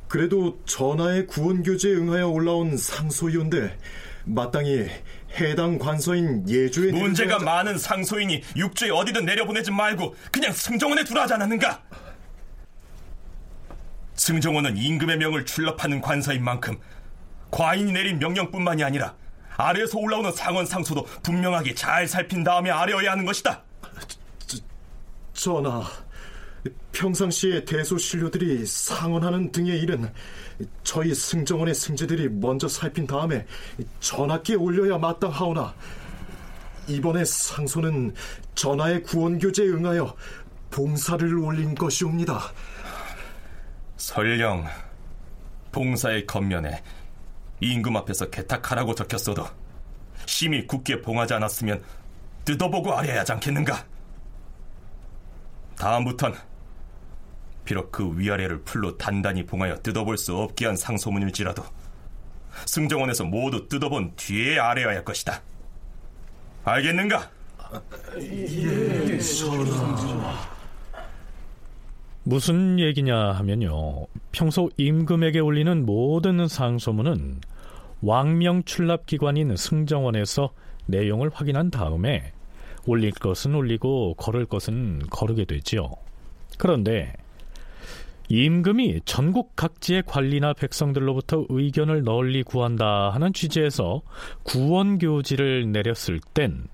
[0.07, 3.79] 그래도 전하의 구원교제에 응하여 올라온 상소이온데
[4.25, 4.88] 마땅히
[5.38, 11.83] 해당 관서인 예주에 문제가 많은 상소인이 육주에 어디든 내려보내지 말고 그냥 승정원에 두라 하지 않았는가?
[14.14, 16.77] 승정원은 임금의 명을 출납하는 관사인 만큼
[17.51, 19.14] 과인이 내린 명령뿐만이 아니라
[19.57, 23.62] 아래에서 올라오는 상원 상소도 분명하게 잘 살핀 다음에 아래어야 하는 것이다.
[24.47, 24.59] 저,
[25.33, 25.85] 전하,
[26.92, 30.12] 평상시에 대소신료들이 상언하는 등의 일은
[30.83, 33.47] 저희 승정원의 승제들이 먼저 살핀 다음에
[34.01, 35.75] 전하께 올려야 마땅하오나
[36.88, 38.14] 이번에 상소는
[38.55, 40.14] 전하의 구원교제에 응하여
[40.71, 42.53] 봉사를 올린 것이옵니다.
[43.97, 44.66] 설령
[45.71, 46.83] 봉사의 겉면에
[47.61, 49.47] 임금 앞에서 개탁하라고 적혔어도
[50.27, 51.83] 심히 굳게 봉하지 않았으면
[52.44, 53.85] 뜯어보고 아려야 하지 않겠는가?
[55.77, 56.35] 다음부턴
[57.68, 61.62] 비록 그 위아래를 풀로 단단히 봉하여 뜯어볼 수 없게 한 상소문일지라도
[62.64, 65.42] 승정원에서 모두 뜯어본 뒤에 아래야 할 것이다.
[66.64, 67.31] 알겠는가?
[68.22, 70.35] 예, 전하.
[72.22, 74.07] 무슨 얘기냐 하면요.
[74.33, 77.42] 평소 임금에게 올리는 모든 상소문은
[78.00, 80.54] 왕명 출납 기관인 승정원에서
[80.87, 82.33] 내용을 확인한 다음에
[82.87, 85.90] 올릴 것은 올리고 거를 것은 거르게 되지요.
[86.57, 87.12] 그런데
[88.29, 94.02] 임금이 전국 각지의 관리나 백성들로부터 의견을 널리 구한다 하는 취지에서
[94.42, 96.69] 구원 교지를 내렸을 땐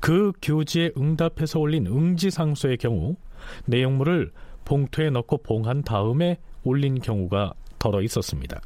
[0.00, 3.16] 그 교지에 응답해서 올린 응지상소의 경우
[3.66, 4.32] 내용물을
[4.64, 8.60] 봉투에 넣고 봉한 다음에 올린 경우가 덜어 있었습니다.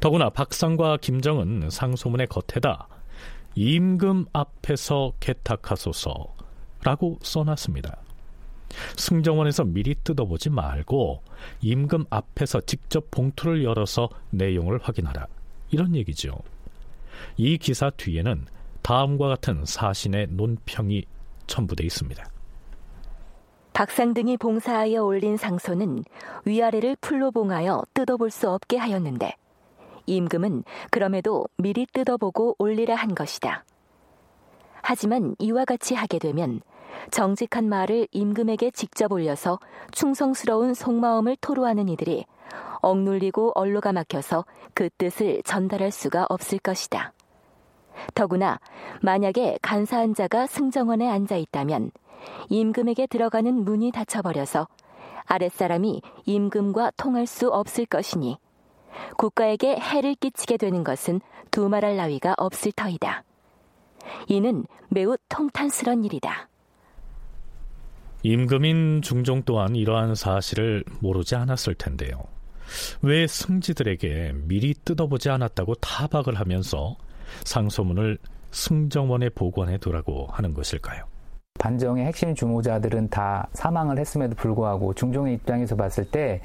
[0.00, 2.88] 더구나 박상과 김정은 상소문의 겉에다
[3.54, 8.01] 임금 앞에서 개탁하소서라고 써놨습니다.
[8.96, 11.22] 승정원에서 미리 뜯어보지 말고
[11.60, 15.26] 임금 앞에서 직접 봉투를 열어서 내용을 확인하라.
[15.70, 16.34] 이런 얘기죠.
[17.36, 18.46] 이 기사 뒤에는
[18.82, 21.04] 다음과 같은 사신의 논평이
[21.46, 22.24] 첨부되어 있습니다.
[23.72, 26.04] 박상 등이 봉사하여 올린 상소는
[26.44, 29.34] 위아래를 풀로 봉하여 뜯어볼 수 없게 하였는데
[30.06, 33.64] 임금은 그럼에도 미리 뜯어보고 올리라 한 것이다.
[34.82, 36.60] 하지만 이와 같이 하게 되면
[37.10, 39.58] 정직한 말을 임금에게 직접 올려서
[39.92, 42.24] 충성스러운 속마음을 토로하는 이들이
[42.80, 47.12] 억눌리고 언로가 막혀서 그 뜻을 전달할 수가 없을 것이다.
[48.14, 48.58] 더구나
[49.00, 51.90] 만약에 간사한 자가 승정원에 앉아 있다면
[52.48, 54.68] 임금에게 들어가는 문이 닫혀버려서
[55.26, 58.38] 아랫사람이 임금과 통할 수 없을 것이니
[59.16, 61.20] 국가에게 해를 끼치게 되는 것은
[61.50, 63.24] 두말할 나위가 없을 터이다.
[64.26, 66.48] 이는 매우 통탄스런 일이다.
[68.22, 72.22] 임금인 중종 또한 이러한 사실을 모르지 않았을 텐데요.
[73.02, 76.96] 왜 승지들에게 미리 뜯어보지 않았다고 타박을 하면서
[77.44, 78.18] 상소문을
[78.50, 81.04] 승정원에 보관해 두라고 하는 것일까요?
[81.58, 86.40] 반정의 핵심 주모자들은 다 사망을 했음에도 불구하고 중종의 입장에서 봤을 때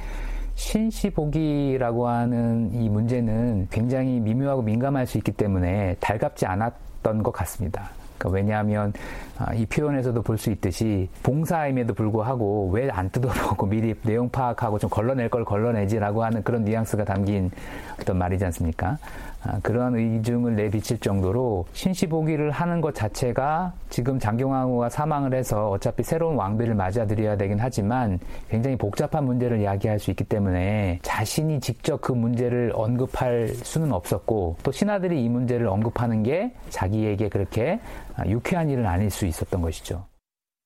[0.55, 7.91] 신시복이라고 하는 이 문제는 굉장히 미묘하고 민감할 수 있기 때문에 달갑지 않았던 것 같습니다.
[8.17, 8.93] 그러니까 왜냐하면
[9.37, 14.89] 아, 이 표현에서도 볼 수 있듯이 봉사임에도 불구하고 왜 안 뜯어보고 미리 내용 파악하고 좀
[14.89, 17.51] 걸러낼 걸 걸러내지라고 하는 그런 뉘앙스가 담긴
[17.99, 18.97] 어떤 말이지 않습니까?
[19.43, 26.35] 아, 그러한 의중을 내비칠 정도로 신시보기를 하는 것 자체가 지금 장경왕후가 사망을 해서 어차피 새로운
[26.35, 32.71] 왕비를 맞아들여야 되긴 하지만 굉장히 복잡한 문제를 이야기할 수 있기 때문에 자신이 직접 그 문제를
[32.73, 37.79] 언급할 수는 없었고 또 신하들이 이 문제를 언급하는 게 자기에게 그렇게
[38.25, 40.05] 유쾌한 일은 아닐 수 있었던 것이죠.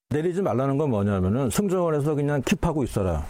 [0.09, 3.23] 내리지 말라는 건 뭐냐면은 승정원에서 그냥 킵하고 있어라.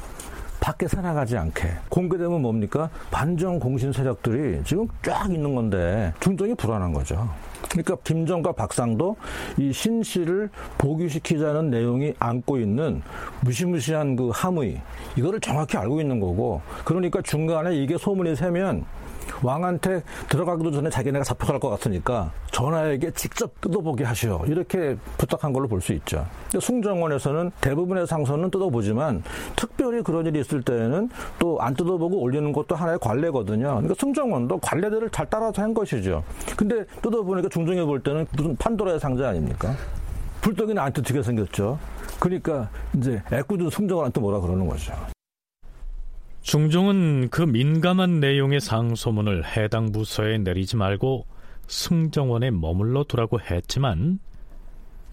[0.62, 1.70] 밖에 살아가지 않게.
[1.90, 2.90] 공개되면 뭡니까?
[3.10, 7.28] 반정 공신 세력들이 지금 쫙 있는 건데 중정이 불안한 거죠.
[7.70, 9.16] 그러니까 김정과 박상도
[9.58, 13.02] 이 신씨를 복위시키자는 내용이 안고 있는
[13.42, 14.80] 무시무시한 그 함의
[15.16, 18.86] 이거를 정확히 알고 있는 거고 그러니까 중간에 이게 소문이 새면
[19.44, 24.44] 왕한테 들어가기도 전에 자기네가 잡혀갈 것 같으니까 전하에게 직접 뜯어보게 하시오.
[24.48, 26.26] 이렇게 부탁한 걸로 볼 수 있죠.
[26.60, 29.24] 숭정원에서는 대부분의 상선은 뜯어보지만
[29.56, 31.10] 특별히 그런 일이 있을 때에는
[31.40, 33.68] 또 안 뜯어보고 올리는 것도 하나의 관례거든요.
[33.68, 36.24] 그러니까 숭정원도 관례들을 잘 따라서 한 것이죠.
[36.58, 39.74] 근데 뜯어보니까 중종이 볼 때는 무슨 판도라의 상자 아닙니까?
[40.42, 41.78] 불떡이는 안 뜯기게 생겼죠.
[42.20, 44.94] 그러니까 이제 애꿎은 숭정원한테 뭐라 그러는 거죠.
[46.42, 51.26] 중종은 그 민감한 내용의 상소문을 해당 부서에 내리지 말고
[51.68, 54.20] 승정원에 머물러 두라고 했지만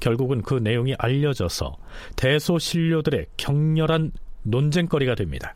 [0.00, 1.76] 결국은 그 내용이 알려져서
[2.16, 4.12] 대소신료들의 격렬한
[4.42, 5.54] 논쟁거리가 됩니다.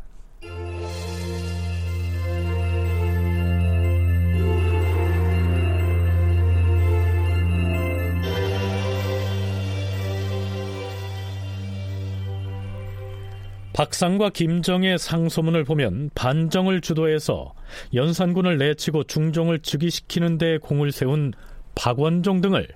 [13.73, 17.55] 박상과 김정의 상소문을 보면 반정을 주도해서
[17.95, 21.33] 연산군을 내치고 중종을 즉위시키는 데 공을 세운
[21.75, 22.69] 박원종 등을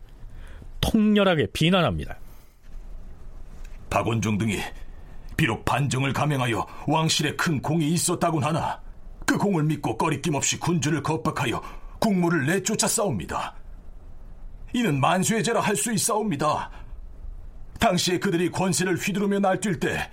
[0.81, 2.19] 통렬하게 비난합니다.
[3.91, 4.59] 박원종 등이
[5.37, 8.81] 비록 반정을 감행하여 왕실에 큰 공이 있었다곤 하나
[9.27, 11.63] 그 공을 믿고 꺼리낌 없이 군주를 겁박하여
[11.99, 13.55] 국무를 내쫓아 싸웁니다.
[14.73, 16.71] 이는 만수의 죄라 할 수 있사옵니다.
[17.79, 20.11] 당시에 그들이 권세를 휘두르며 날뛸 때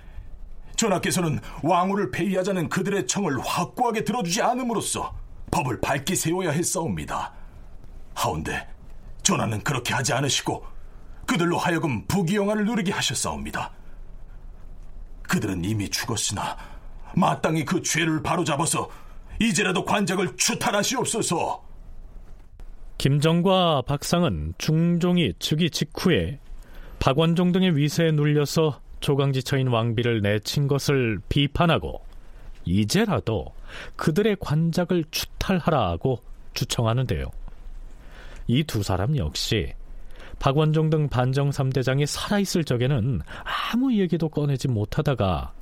[0.76, 5.14] 전하께서는 왕후를 폐위하자는 그들의 청을 확고하게 들어주지 않음으로써
[5.52, 7.34] 법을 밝게 세워야 했사옵니다.
[8.16, 8.68] 하운데
[9.22, 10.64] 전하는 그렇게 하지 않으시고
[11.26, 13.72] 그들로 하여금 부귀영화를 누리게 하셨사옵니다.
[15.24, 16.58] 그들은 이미 죽었으나
[17.16, 18.90] 마땅히 그 죄를 바로잡아서
[19.40, 21.64] 이제라도 관작을 추탈하시옵소서.
[22.98, 26.40] 김정과 박상은 중종이 즉위 직후에
[27.00, 32.02] 박원종 등의 위세에 눌려서 조강지처인 왕비를 내친 것을 비판하고
[32.66, 33.54] 이제라도
[33.98, 36.20] 그들의 관작을 추탈하라고
[36.54, 37.26] 주청하는데요.
[38.48, 39.74] 이 두 사람 역시
[40.40, 43.22] 박원종 등 반정 3대장이 살아있을 적에는
[43.72, 45.54] 아무 얘기도 꺼내지 못하다가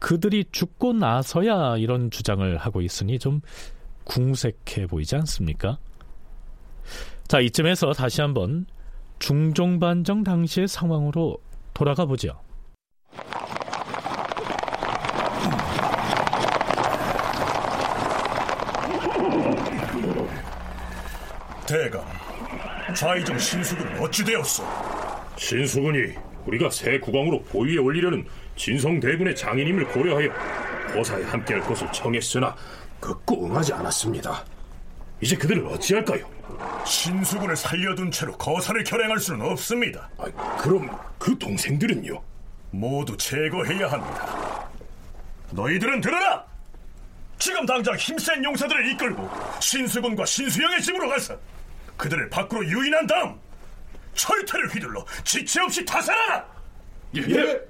[0.00, 3.40] 그들이 죽고 나서야 이런 주장을 하고 있으니 좀
[4.04, 5.78] 궁색해 보이지 않습니까?
[7.26, 8.66] 자, 이쯤에서 다시 한번
[9.18, 11.38] 중종반정 당시의 상황으로
[11.72, 12.43] 돌아가 보죠.
[21.66, 22.04] 대감,
[22.94, 24.64] 좌의정 신수군 어찌 되었소?
[25.36, 26.14] 신수군이
[26.46, 30.28] 우리가 새 국왕으로 보위에 올리려는 진성 대군의 장인임을 고려하여
[30.92, 32.54] 거사에 함께할 것을 청했으나
[33.00, 34.44] 극구 응하지 않았습니다.
[35.20, 36.26] 이제 그들을 어찌할까요?
[36.84, 40.10] 신수군을 살려둔 채로 거사를 결행할 수는 없습니다.
[40.18, 40.26] 아,
[40.58, 42.22] 그럼 그 동생들은요?
[42.74, 44.68] 모두 제거해야 합니다.
[45.52, 46.44] 너희들은 들어라!
[47.38, 49.28] 지금 당장 힘센 용사들을 이끌고
[49.60, 51.38] 신수군과 신수영의 집으로 가서
[51.96, 53.38] 그들을 밖으로 유인한 다음
[54.14, 56.46] 철퇴를 휘둘러 지체 없이 타살하라.
[57.16, 57.20] 예.
[57.28, 57.60] 예.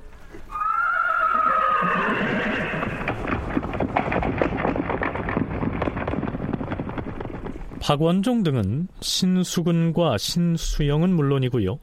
[7.81, 11.79] 박원종 등은 신수군과 신수영은 물론이고요.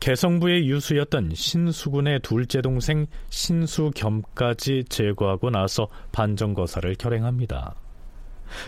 [0.00, 7.74] 개성부의 유수였던 신수군의 둘째 동생 신수겸까지 제거하고 나서 반정거사를 결행합니다.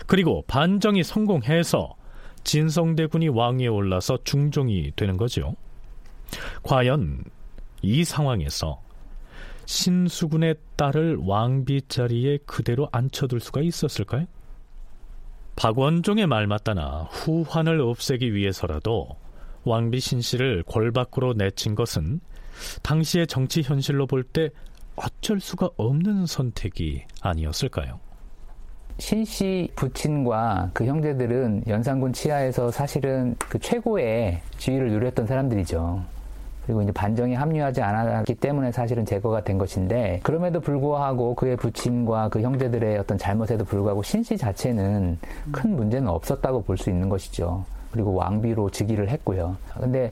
[0.07, 1.95] 그리고 반정이 성공해서
[2.43, 5.55] 진성대군이 왕위에 올라서 중종이 되는 거죠.
[6.63, 7.23] 과연
[7.81, 8.81] 이 상황에서
[9.65, 14.25] 신수군의 딸을 왕비 자리에 그대로 앉혀둘 수가 있었을까요?
[15.55, 19.15] 박원종의 말 맞다나 후환을 없애기 위해서라도
[19.65, 22.19] 왕비 신 씨를 골 밖으로 내친 것은
[22.83, 24.49] 당시의 정치 현실로 볼 때
[24.95, 27.99] 어쩔 수가 없는 선택이 아니었을까요?
[28.97, 36.01] 신씨 부친과 그 형제들은 연산군 치하에서 사실은 그 최고의 지위를 누렸던 사람들이죠.
[36.65, 42.41] 그리고 이제 반정에 합류하지 않았기 때문에 사실은 제거가 된 것인데 그럼에도 불구하고 그의 부친과 그
[42.41, 45.19] 형제들의 어떤 잘못에도 불구하고 신씨 자체는
[45.51, 47.65] 큰 문제는 없었다고 볼 수 있는 것이죠.
[47.95, 49.55] 그리고 왕비로 즉위를 했고요.
[49.79, 50.11] 근데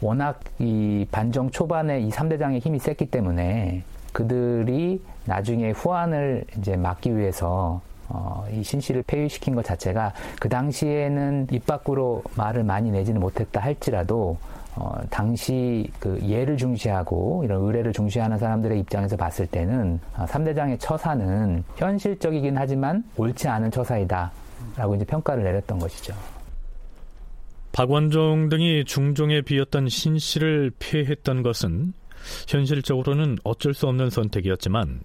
[0.00, 3.82] 워낙 이 반정 초반에 이 3대장의 힘이 셌기 때문에
[4.12, 11.66] 그들이 나중에 후환을 이제 막기 위해서 어, 이 신씨를 폐위시킨 것 자체가 그 당시에는 입
[11.66, 14.36] 밖으로 말을 많이 내지는 못했다 할지라도
[14.76, 21.64] 어, 당시 그 예를 중시하고 이런 의례를 중시하는 사람들의 입장에서 봤을 때는 어, 3대장의 처사는
[21.74, 24.30] 현실적이긴 하지만 옳지 않은 처사이다.
[24.76, 26.14] 라고 이제 평가를 내렸던 것이죠.
[27.74, 31.92] 박원종 등이 중종에 비었던 신 씨를 폐했던 것은
[32.48, 35.00] 현실적으로는 어쩔 수 없는 선택이었지만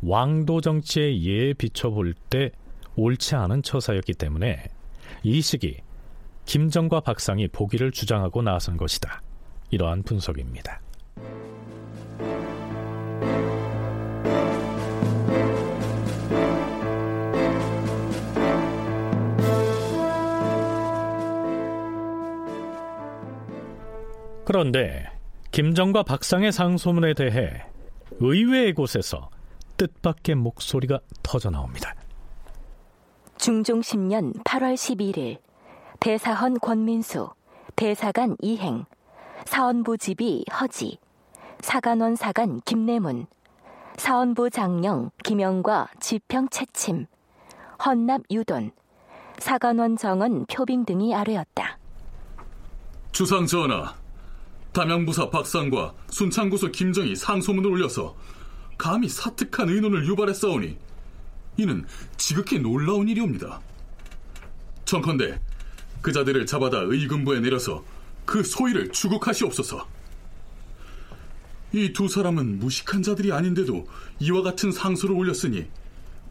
[0.00, 2.52] 왕도 정치의 예에 비춰볼 때
[2.94, 4.62] 옳지 않은 처사였기 때문에
[5.24, 5.78] 이 시기
[6.44, 9.20] 김정과 박상이 보기를 주장하고 나선 것이다.
[9.70, 10.80] 이러한 분석입니다.
[24.44, 25.06] 그런데
[25.52, 27.64] 김정과 박상의 상소문에 대해
[28.20, 29.30] 의외의 곳에서
[29.76, 31.94] 뜻밖의 목소리가 터져 나옵니다.
[33.36, 35.38] 중종 10년 8월 11일
[36.00, 37.30] 대사헌 권민수,
[37.76, 38.84] 대사관 이행,
[39.46, 40.98] 사원부 집이 허지,
[41.60, 43.26] 사관원 사관 김내문,
[43.96, 47.06] 사원부 장령 김영과 지평 채침,
[47.84, 48.72] 헌납 유돈,
[49.38, 51.78] 사관원 정원 표빙 등이 아뢰었다.
[53.12, 53.94] 주상 전하,
[54.74, 58.14] 담양부사 박상과 순창구소 김정이 상소문을 올려서
[58.76, 60.76] 감히 사특한 의논을 유발했사오니
[61.58, 63.60] 이는 지극히 놀라운 일이옵니다.
[64.84, 65.40] 청컨대
[66.02, 67.84] 그 자들을 잡아다 의금부에 내려서
[68.26, 69.86] 그 소위를 추국하시옵소서.
[71.72, 73.86] 이 두 사람은 무식한 자들이 아닌데도
[74.20, 75.66] 이와 같은 상소를 올렸으니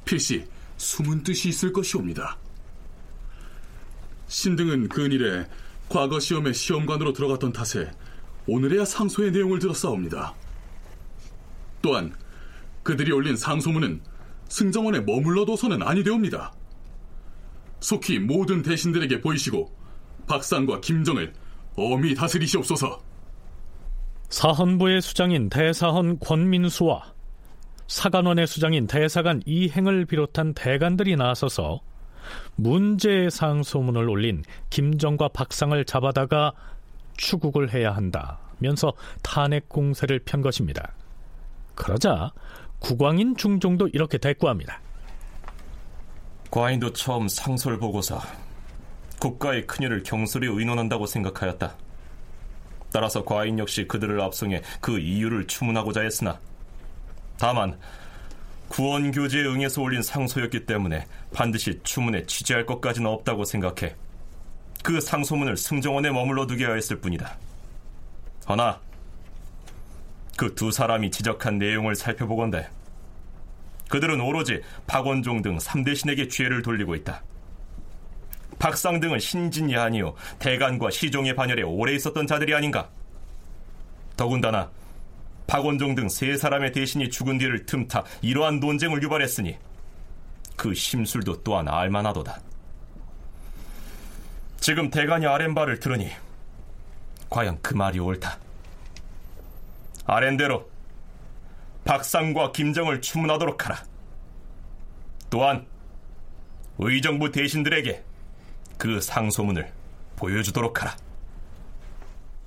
[0.05, 0.45] 필시
[0.77, 2.37] 숨은 뜻이 있을 것이옵니다.
[4.27, 5.47] 신등은 근일에
[5.87, 7.91] 과거 시험에 시험관으로 들어갔던 탓에
[8.47, 10.33] 오늘에야 상소의 내용을 들었사옵니다.
[11.81, 12.13] 또한
[12.83, 14.01] 그들이 올린 상소문은
[14.49, 16.53] 승정원에 머물러둬서는 아니되옵니다.
[17.79, 19.71] 속히 모든 대신들에게 보이시고
[20.27, 21.33] 박상과 김정을
[21.75, 23.01] 엄히 다스리시옵소서.
[24.29, 27.13] 사헌부의 수장인 대사헌 권민수와
[27.87, 31.81] 사관원의 수장인 대사관 이행을 비롯한 대관들이 나서서
[32.55, 36.53] 문제의 상소문을 올린 김정과 박상을 잡아다가
[37.17, 40.93] 추국을 해야 한다면서 탄핵 공세를 편 것입니다.
[41.75, 42.31] 그러자
[42.79, 44.81] 국왕인 중종도 이렇게 대꾸합니다.
[46.51, 48.21] 과인도 처음 상설 보고서
[49.19, 51.75] 국가의 큰일을 경솔히 의논한다고 생각하였다.
[52.91, 56.39] 따라서 과인 역시 그들을 압송해 그 이유를 추문하고자 했으나
[57.39, 57.77] 다만
[58.67, 63.95] 구원 교제에 응해서 올린 상소였기 때문에 반드시 추문에 취재할 것까지는 없다고 생각해
[64.83, 67.37] 그 상소문을 승정원에 머물러 두게 하였을 뿐이다.
[68.49, 68.79] 허나
[70.37, 72.67] 그 두 사람이 지적한 내용을 살펴보건대
[73.89, 77.23] 그들은 오로지 박원종 등 3대신에게 죄를 돌리고 있다.
[78.59, 82.89] 박상 등은 신진이 아니요 대간과 시종의 반열에 오래 있었던 자들이 아닌가.
[84.17, 84.69] 더군다나
[85.47, 89.57] 박원종 등 세 사람의 대신이 죽은 뒤를 틈타 이러한 논쟁을 유발했으니
[90.57, 92.52] 그 심술도 또한 알만하도다.
[94.63, 96.09] 지금 대간이 아랜바를 들으니
[97.29, 98.37] 과연 그 말이 옳다.
[100.05, 100.71] 아랜대로
[101.83, 103.83] 박상과 김정을 추문하도록 하라.
[105.29, 105.67] 또한
[106.77, 108.05] 의정부 대신들에게
[108.77, 109.69] 그 상소문을
[110.15, 110.95] 보여주도록 하라.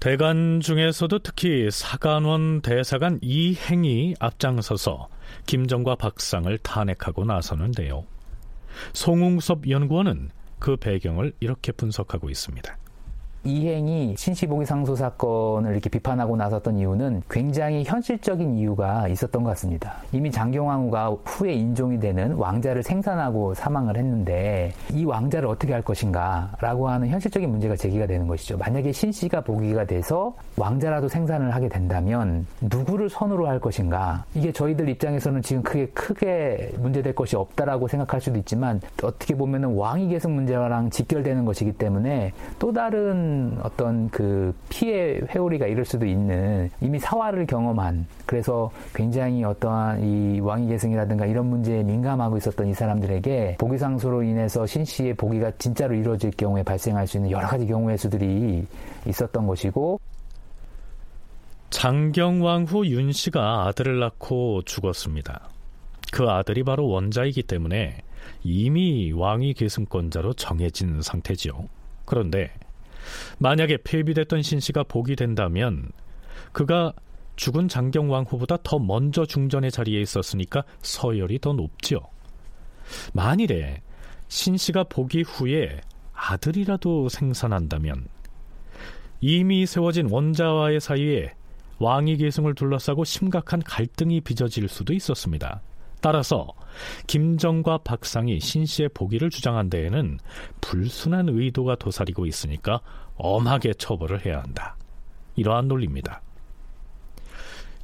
[0.00, 5.08] 대관 중에서도 특히 사간원 대사관 이행이 앞장서서
[5.44, 8.06] 김정과 박상을 탄핵하고 나서는데요.
[8.94, 12.76] 송웅섭 연구원은 그 배경을 이렇게 분석하고 있습니다.
[13.46, 19.98] 이행이 신시보기 상소 사건을 이렇게 비판하고 나섰던 이유는 굉장히 현실적인 이유가 있었던 것 같습니다.
[20.12, 27.08] 이미 장경왕후가 후에 인종이 되는 왕자를 생산하고 사망을 했는데 이 왕자를 어떻게 할 것인가라고 하는
[27.08, 28.58] 현실적인 문제가 제기가 되는 것이죠.
[28.58, 34.24] 만약에 신씨가 보기가 돼서 왕자라도 생산을 하게 된다면 누구를 선으로 할 것인가?
[34.34, 40.08] 이게 저희들 입장에서는 지금 크게 크게 문제될 것이 없다라고 생각할 수도 있지만 어떻게 보면은 왕위
[40.08, 46.98] 계승 문제랑 직결되는 것이기 때문에 또 다른 어떤 그 피해 회오리가 이럴 수도 있는 이미
[46.98, 54.22] 사화를 경험한 그래서 굉장히 어떠한 이 왕위 계승이라든가 이런 문제에 민감하고 있었던 이 사람들에게 보기상소로
[54.22, 58.66] 인해서 신 씨의 보기가 진짜로 이루어질 경우에 발생할 수 있는 여러 가지 경우의 수들이
[59.06, 60.00] 있었던 것이고
[61.70, 65.50] 장경왕 후 윤씨가 아들을 낳고 죽었습니다.
[66.12, 68.02] 그 아들이 바로 원자이기 때문에
[68.42, 71.68] 이미 왕위 계승권자로 정해진 상태지요.
[72.04, 72.52] 그런데
[73.38, 75.90] 만약에 폐비됐던 신씨가 복이 된다면
[76.52, 76.92] 그가
[77.36, 82.00] 죽은 장경왕 후보다 더 먼저 중전의 자리에 있었으니까 서열이 더 높지요.
[83.12, 83.82] 만일에
[84.28, 85.80] 신씨가 복이 후에
[86.14, 88.08] 아들이라도 생산한다면
[89.20, 91.34] 이미 세워진 원자와의 사이에
[91.78, 95.60] 왕위 계승을 둘러싸고 심각한 갈등이 빚어질 수도 있었습니다.
[96.00, 96.46] 따라서
[97.06, 100.18] 김정과 박상이 신 씨의 복위를 주장한 데에는
[100.60, 102.80] 불순한 의도가 도사리고 있으니까
[103.16, 104.76] 엄하게 처벌을 해야 한다.
[105.36, 106.22] 이러한 논리입니다.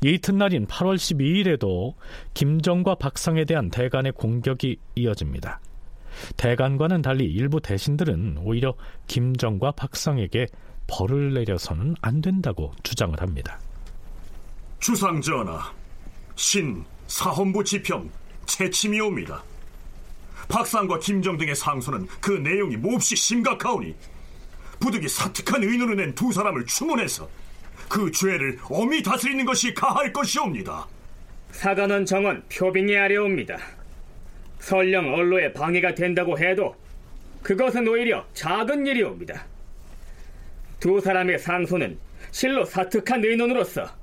[0.05, 1.95] 이튿날인 8월 12일에도
[2.35, 5.61] 김정과 박상에 대한 대간의 공격이 이어집니다.
[6.37, 8.75] 대간과는 달리 일부 대신들은 오히려
[9.07, 10.47] 김정과 박상에게
[10.87, 13.61] 벌을 내려서는 안 된다고 주장을 합니다.
[14.83, 15.73] 주상 전하,
[16.35, 18.11] 신 사헌부 지평
[18.47, 19.41] 채침이옵니다.
[20.49, 23.95] 박상과 김정 등의 상소는 그 내용이 몹시 심각하오니
[24.81, 27.29] 부득이 사특한 의논을 낸 두 사람을 추문해서
[27.89, 30.89] 그 죄를 엄히 다스리는 것이 가할 것이옵니다.
[31.53, 33.59] 사관원 정원 표빙에 아래옵니다.
[34.59, 36.75] 설령 언로에 방해가 된다고 해도
[37.41, 39.47] 그것은 오히려 작은 일이옵니다.
[40.81, 41.97] 두 사람의 상소는
[42.33, 44.02] 실로 사특한 의논으로서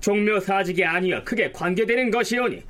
[0.00, 2.62] 종묘 사직이 아니어 크게 관계되는 것이오니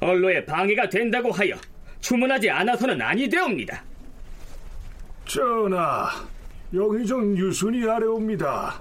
[0.00, 1.54] 언로에 방해가 된다고 하여
[2.00, 3.84] 주문하지 않아서는 아니되옵니다.
[5.24, 6.08] 전하,
[6.74, 8.80] 영의정 유순이 아래옵니다.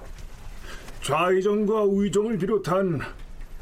[1.02, 3.02] 좌의정과 의정을 비롯한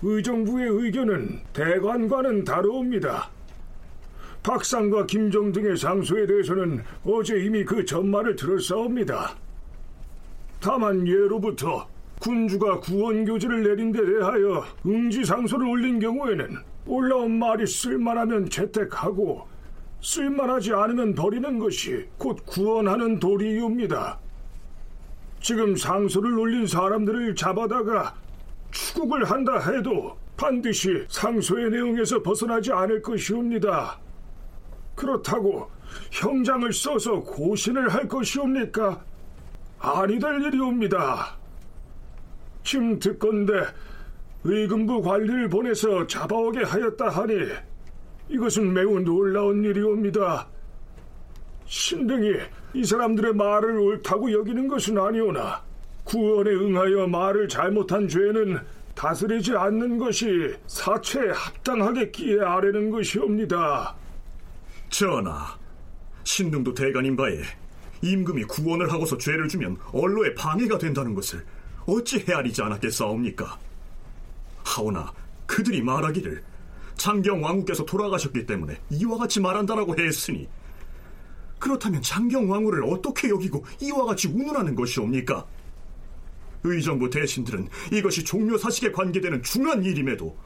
[0.02, 3.30] 의정부의 의견은 대관과는 다르옵니다.
[4.44, 9.36] 박상과 김정 등의 상소에 대해서는 어제 이미 그 전말을 들었사옵니다.
[10.62, 11.88] 다만 예로부터
[12.20, 19.48] 군주가 구원교지를 내린 데 대하여 응지상소를 올린 경우에는 올라온 말이 쓸만하면 채택하고
[20.02, 24.20] 쓸만하지 않으면 버리는 것이 곧 구원하는 도리이옵니다.
[25.42, 28.16] 지금 상소를 올린 사람들을 잡아다가
[28.72, 34.00] 추국을 한다 해도 반드시 상소의 내용에서 벗어나지 않을 것이옵니다.
[34.96, 35.70] 그렇다고
[36.12, 39.02] 형장을 써서 고신을 할 것이옵니까?
[39.80, 41.39] 아니 될 일이옵니다.
[42.64, 43.54] 지금 듣건데
[44.44, 47.34] 의금부 관리를 보내서 잡아오게 하였다 하니
[48.30, 50.48] 이것은 매우 놀라운 일이옵니다.
[51.66, 52.34] 신등이
[52.74, 55.64] 이 사람들의 말을 옳다고 여기는 것은 아니오나
[56.04, 58.60] 구원에 응하여 말을 잘못한 죄는
[58.96, 63.96] 다스리지 않는 것이 사체에 합당하게 끼에 아래는 것이옵니다.
[64.90, 65.58] 전하,
[66.24, 67.42] 신등도 대간인 바에
[68.02, 71.46] 임금이 구원을 하고서 죄를 주면 언로에 방해가 된다는 것을
[71.90, 73.60] 어찌 헤아리지 않았겠사옵니까?
[74.64, 75.12] 하오나
[75.46, 76.44] 그들이 말하기를
[76.96, 80.48] 장경 왕후께서 돌아가셨기 때문에 이와 같이 말한다라고 했으니
[81.58, 85.46] 그렇다면 장경 왕후를 어떻게 여기고 이와 같이 운운하는 것이옵니까?
[86.64, 90.38] 의정부 대신들은 이것이 종묘 사식에 관계되는 중요한 일임에도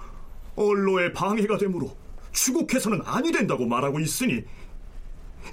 [0.56, 1.96] 언로에 방해가 되므로
[2.32, 4.44] 추국해서는 아니 된다고 말하고 있으니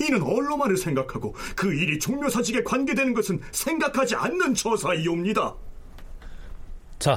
[0.00, 5.56] 이는 언로만을 생각하고 그 일이 종묘 사직에 관계되는 것은 생각하지 않는 처사이옵니다.
[7.00, 7.16] 자,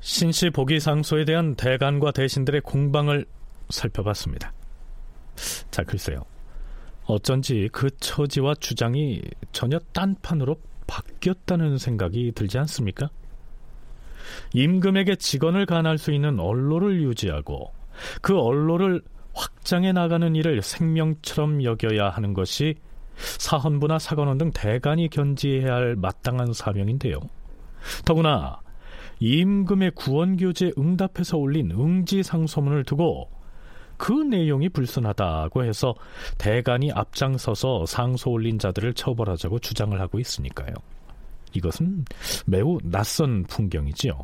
[0.00, 3.24] 신씨 보기 상소에 대한 대간과 대신들의 공방을
[3.70, 4.52] 살펴봤습니다.
[5.70, 6.26] 자, 글쎄요.
[7.06, 9.22] 어쩐지 그 처지와 주장이
[9.52, 13.08] 전혀 딴판으로 바뀌었다는 생각이 들지 않습니까?
[14.52, 17.72] 임금에게 직언을 간할 수 있는 언로를 유지하고
[18.20, 19.00] 그 언로를
[19.32, 22.74] 확장해 나가는 일을 생명처럼 여겨야 하는 것이
[23.16, 27.18] 사헌부나 사관원 등 대간이 견지해야 할 마땅한 사명인데요.
[28.04, 28.60] 더구나
[29.20, 33.30] 임금의 구원교제 응답해서 올린 응지상소문을 두고
[33.96, 35.94] 그 내용이 불순하다고 해서
[36.38, 40.72] 대간이 앞장서서 상소 올린 자들을 처벌하자고 주장을 하고 있으니까요.
[41.52, 42.06] 이것은
[42.46, 44.18] 매우 낯선 풍경이지요.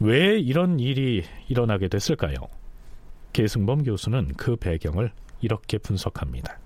[0.00, 2.34] 왜 이런 일이 일어나게 됐을까요?
[3.32, 6.58] 계승범 교수는 그 배경을 이렇게 분석합니다.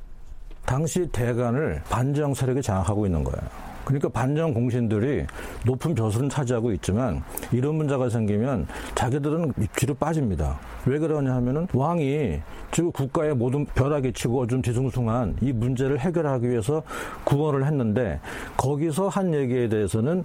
[0.65, 3.76] 당시 대간을 반정 세력이 장악하고 있는 거예요.
[3.87, 5.27] 그러니까 반정 공신들이
[5.65, 7.23] 높은 벼슬은 차지하고 있지만
[7.53, 8.67] 이런 문제가 생기면
[8.97, 10.59] 자기들은 뒤로 빠집니다.
[10.87, 12.41] 왜 그러냐 하면은 왕이
[12.73, 16.83] 지금 국가의 모든 벼락이 치고 좀 뒤숭숭한 이 문제를 해결하기 위해서
[17.25, 18.21] 구원을 했는데
[18.57, 20.25] 거기서 한 얘기에 대해서는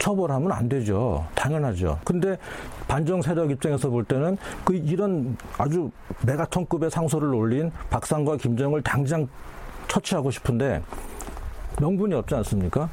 [0.00, 1.24] 처벌하면 안 되죠.
[1.34, 2.00] 당연하죠.
[2.04, 2.36] 근데
[2.88, 5.90] 반정 세력 입장에서 볼 때는 그 이런 아주
[6.26, 9.28] 메가톤급의 상소를 올린 박상과 김정을 당장
[9.86, 10.82] 처치하고 싶은데
[11.80, 12.88] 명분이 없지 않습니까?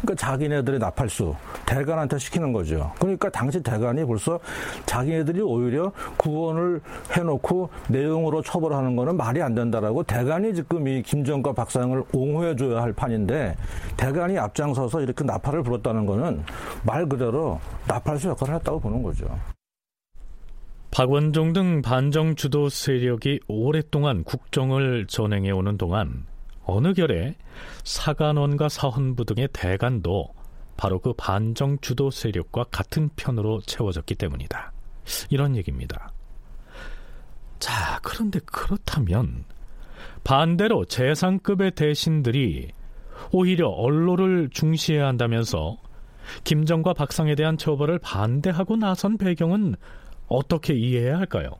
[0.00, 1.34] 그러니까 자기네들의 나팔수
[1.66, 2.90] 대간한테 시키는 거죠.
[2.98, 4.40] 그러니까 당시 대간이 벌써
[4.86, 6.80] 자기네들이 오히려 구원을
[7.12, 13.56] 해놓고 내용으로 처벌하는 거는 말이 안 된다라고 대간이 지금 이 김정과 박상을 옹호해줘야 할 판인데
[13.96, 16.42] 대간이 앞장서서 이렇게 나팔을 불었다는 거는
[16.84, 19.26] 말 그대로 나팔수 역할을 했다고 보는 거죠.
[20.92, 26.24] 박원종 등 반정 주도 세력이 오랫동안 국정을 전행해 오는 동안
[26.64, 27.36] 어느 결에
[27.84, 30.28] 사관원과 사헌부 등의 대관도
[30.76, 34.72] 바로 그 반정 주도 세력과 같은 편으로 채워졌기 때문이다.
[35.30, 36.12] 이런 얘기입니다.
[37.58, 39.44] 자, 그런데 그렇다면
[40.24, 42.70] 반대로 재상급의 대신들이
[43.32, 45.76] 오히려 언로를 중시해야 한다면서
[46.44, 49.74] 김정과 박상에 대한 처벌을 반대하고 나선 배경은
[50.28, 51.50] 어떻게 이해해야 할까요?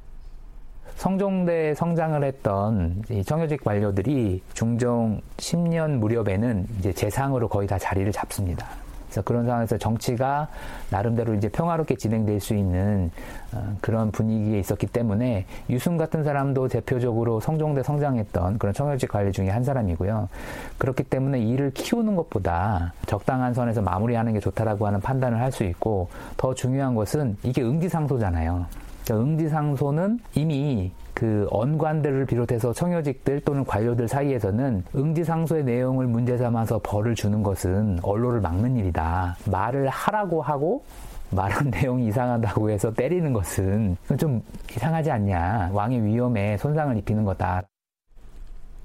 [1.01, 8.67] 성종대 성장을 했던 청요직 관료들이 중종 10년 무렵에는 이제 재상으로 거의 다 자리를 잡습니다.
[9.07, 10.47] 그래서 그런 상황에서 정치가
[10.91, 13.11] 나름대로 이제 평화롭게 진행될 수 있는
[13.51, 19.49] 어, 그런 분위기에 있었기 때문에 유승 같은 사람도 대표적으로 성종대 성장했던 그런 청요직 관리 중에
[19.49, 20.29] 한 사람이고요.
[20.77, 26.11] 그렇기 때문에 일을 키우는 것보다 적당한 선에서 마무리하는 게 좋다라고 하는 판단을 할 수 있고
[26.37, 28.67] 더 중요한 것은 이게 응지상소잖아요.
[29.15, 37.43] 응지상소는 이미 그 언관들을 비롯해서 청여직들 또는 관료들 사이에서는 응지상소의 내용을 문제 삼아서 벌을 주는
[37.43, 39.37] 것은 언로를 막는 일이다.
[39.51, 40.85] 말을 하라고 하고
[41.31, 45.71] 말한 내용이 이상하다고 해서 때리는 것은 좀 이상하지 않냐.
[45.73, 47.63] 왕의 위험에 손상을 입히는 거다.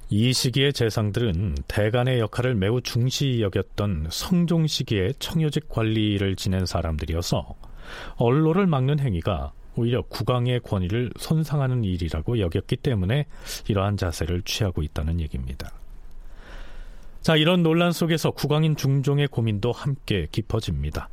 [0.09, 7.55] 이 시기의 재상들은 대간의 역할을 매우 중시 여겼던 성종 시기의 청요직 관리를 지낸 사람들이어서
[8.17, 13.25] 언로를 막는 행위가 오히려 국왕의 권위를 손상하는 일이라고 여겼기 때문에
[13.67, 15.71] 이러한 자세를 취하고 있다는 얘기입니다.
[17.21, 21.09] 자, 이런 논란 속에서 국왕인 중종의 고민도 함께 깊어집니다.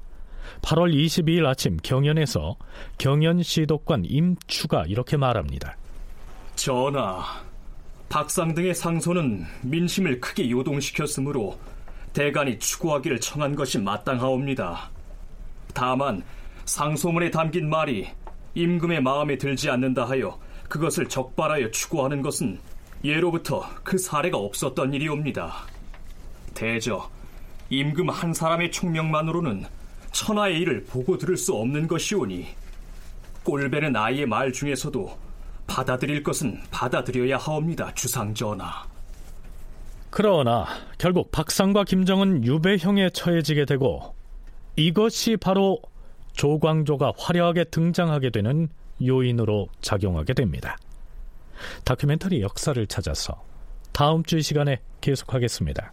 [0.61, 2.57] 8월 22일 아침 경연에서
[2.99, 5.77] 경연 시독관 임추가 이렇게 말합니다.
[6.55, 7.25] 전하,
[8.09, 11.59] 박상 등의 상소는 민심을 크게 요동시켰으므로
[12.13, 14.91] 대간이 추구하기를 청한 것이 마땅하옵니다.
[15.73, 16.23] 다만
[16.67, 18.09] 상소문에 담긴 말이
[18.55, 20.39] 임금의 마음에 들지 않는다 하여
[20.69, 22.59] 그것을 적발하여 추구하는 것은
[23.05, 25.53] 예로부터 그 사례가 없었던 일이옵니다.
[26.55, 27.11] 대저
[27.71, 29.65] 임금 한 사람의 총명만으로는
[30.13, 32.47] 천하의 일을 보고 들을 수 없는 것이오니
[33.45, 35.19] 꼴배는 아이의 말 중에서도
[35.67, 38.85] 받아들일 것은 받아들여야 하옵니다, 주상전하.
[40.11, 40.67] 그러나
[40.99, 44.15] 결국 박상과 김정은 유배형에 처해지게 되고
[44.77, 45.81] 이것이 바로
[46.35, 48.69] 조광조가 화려하게 등장하게 되는
[49.05, 50.77] 요인으로 작용하게 됩니다.
[51.85, 53.45] 다큐멘터리 역사를 찾아서
[53.93, 55.93] 다음 주 이 시간에 계속하겠습니다.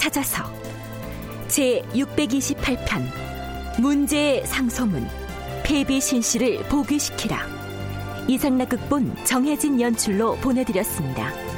[0.00, 0.42] 찾아서
[1.46, 3.02] 제 628편
[3.78, 5.06] 문제의 상소문
[5.62, 7.38] 폐비신씨를 복위시키라
[8.26, 11.49] 이상락 극본 정혜진 연출로 보내드렸습니다.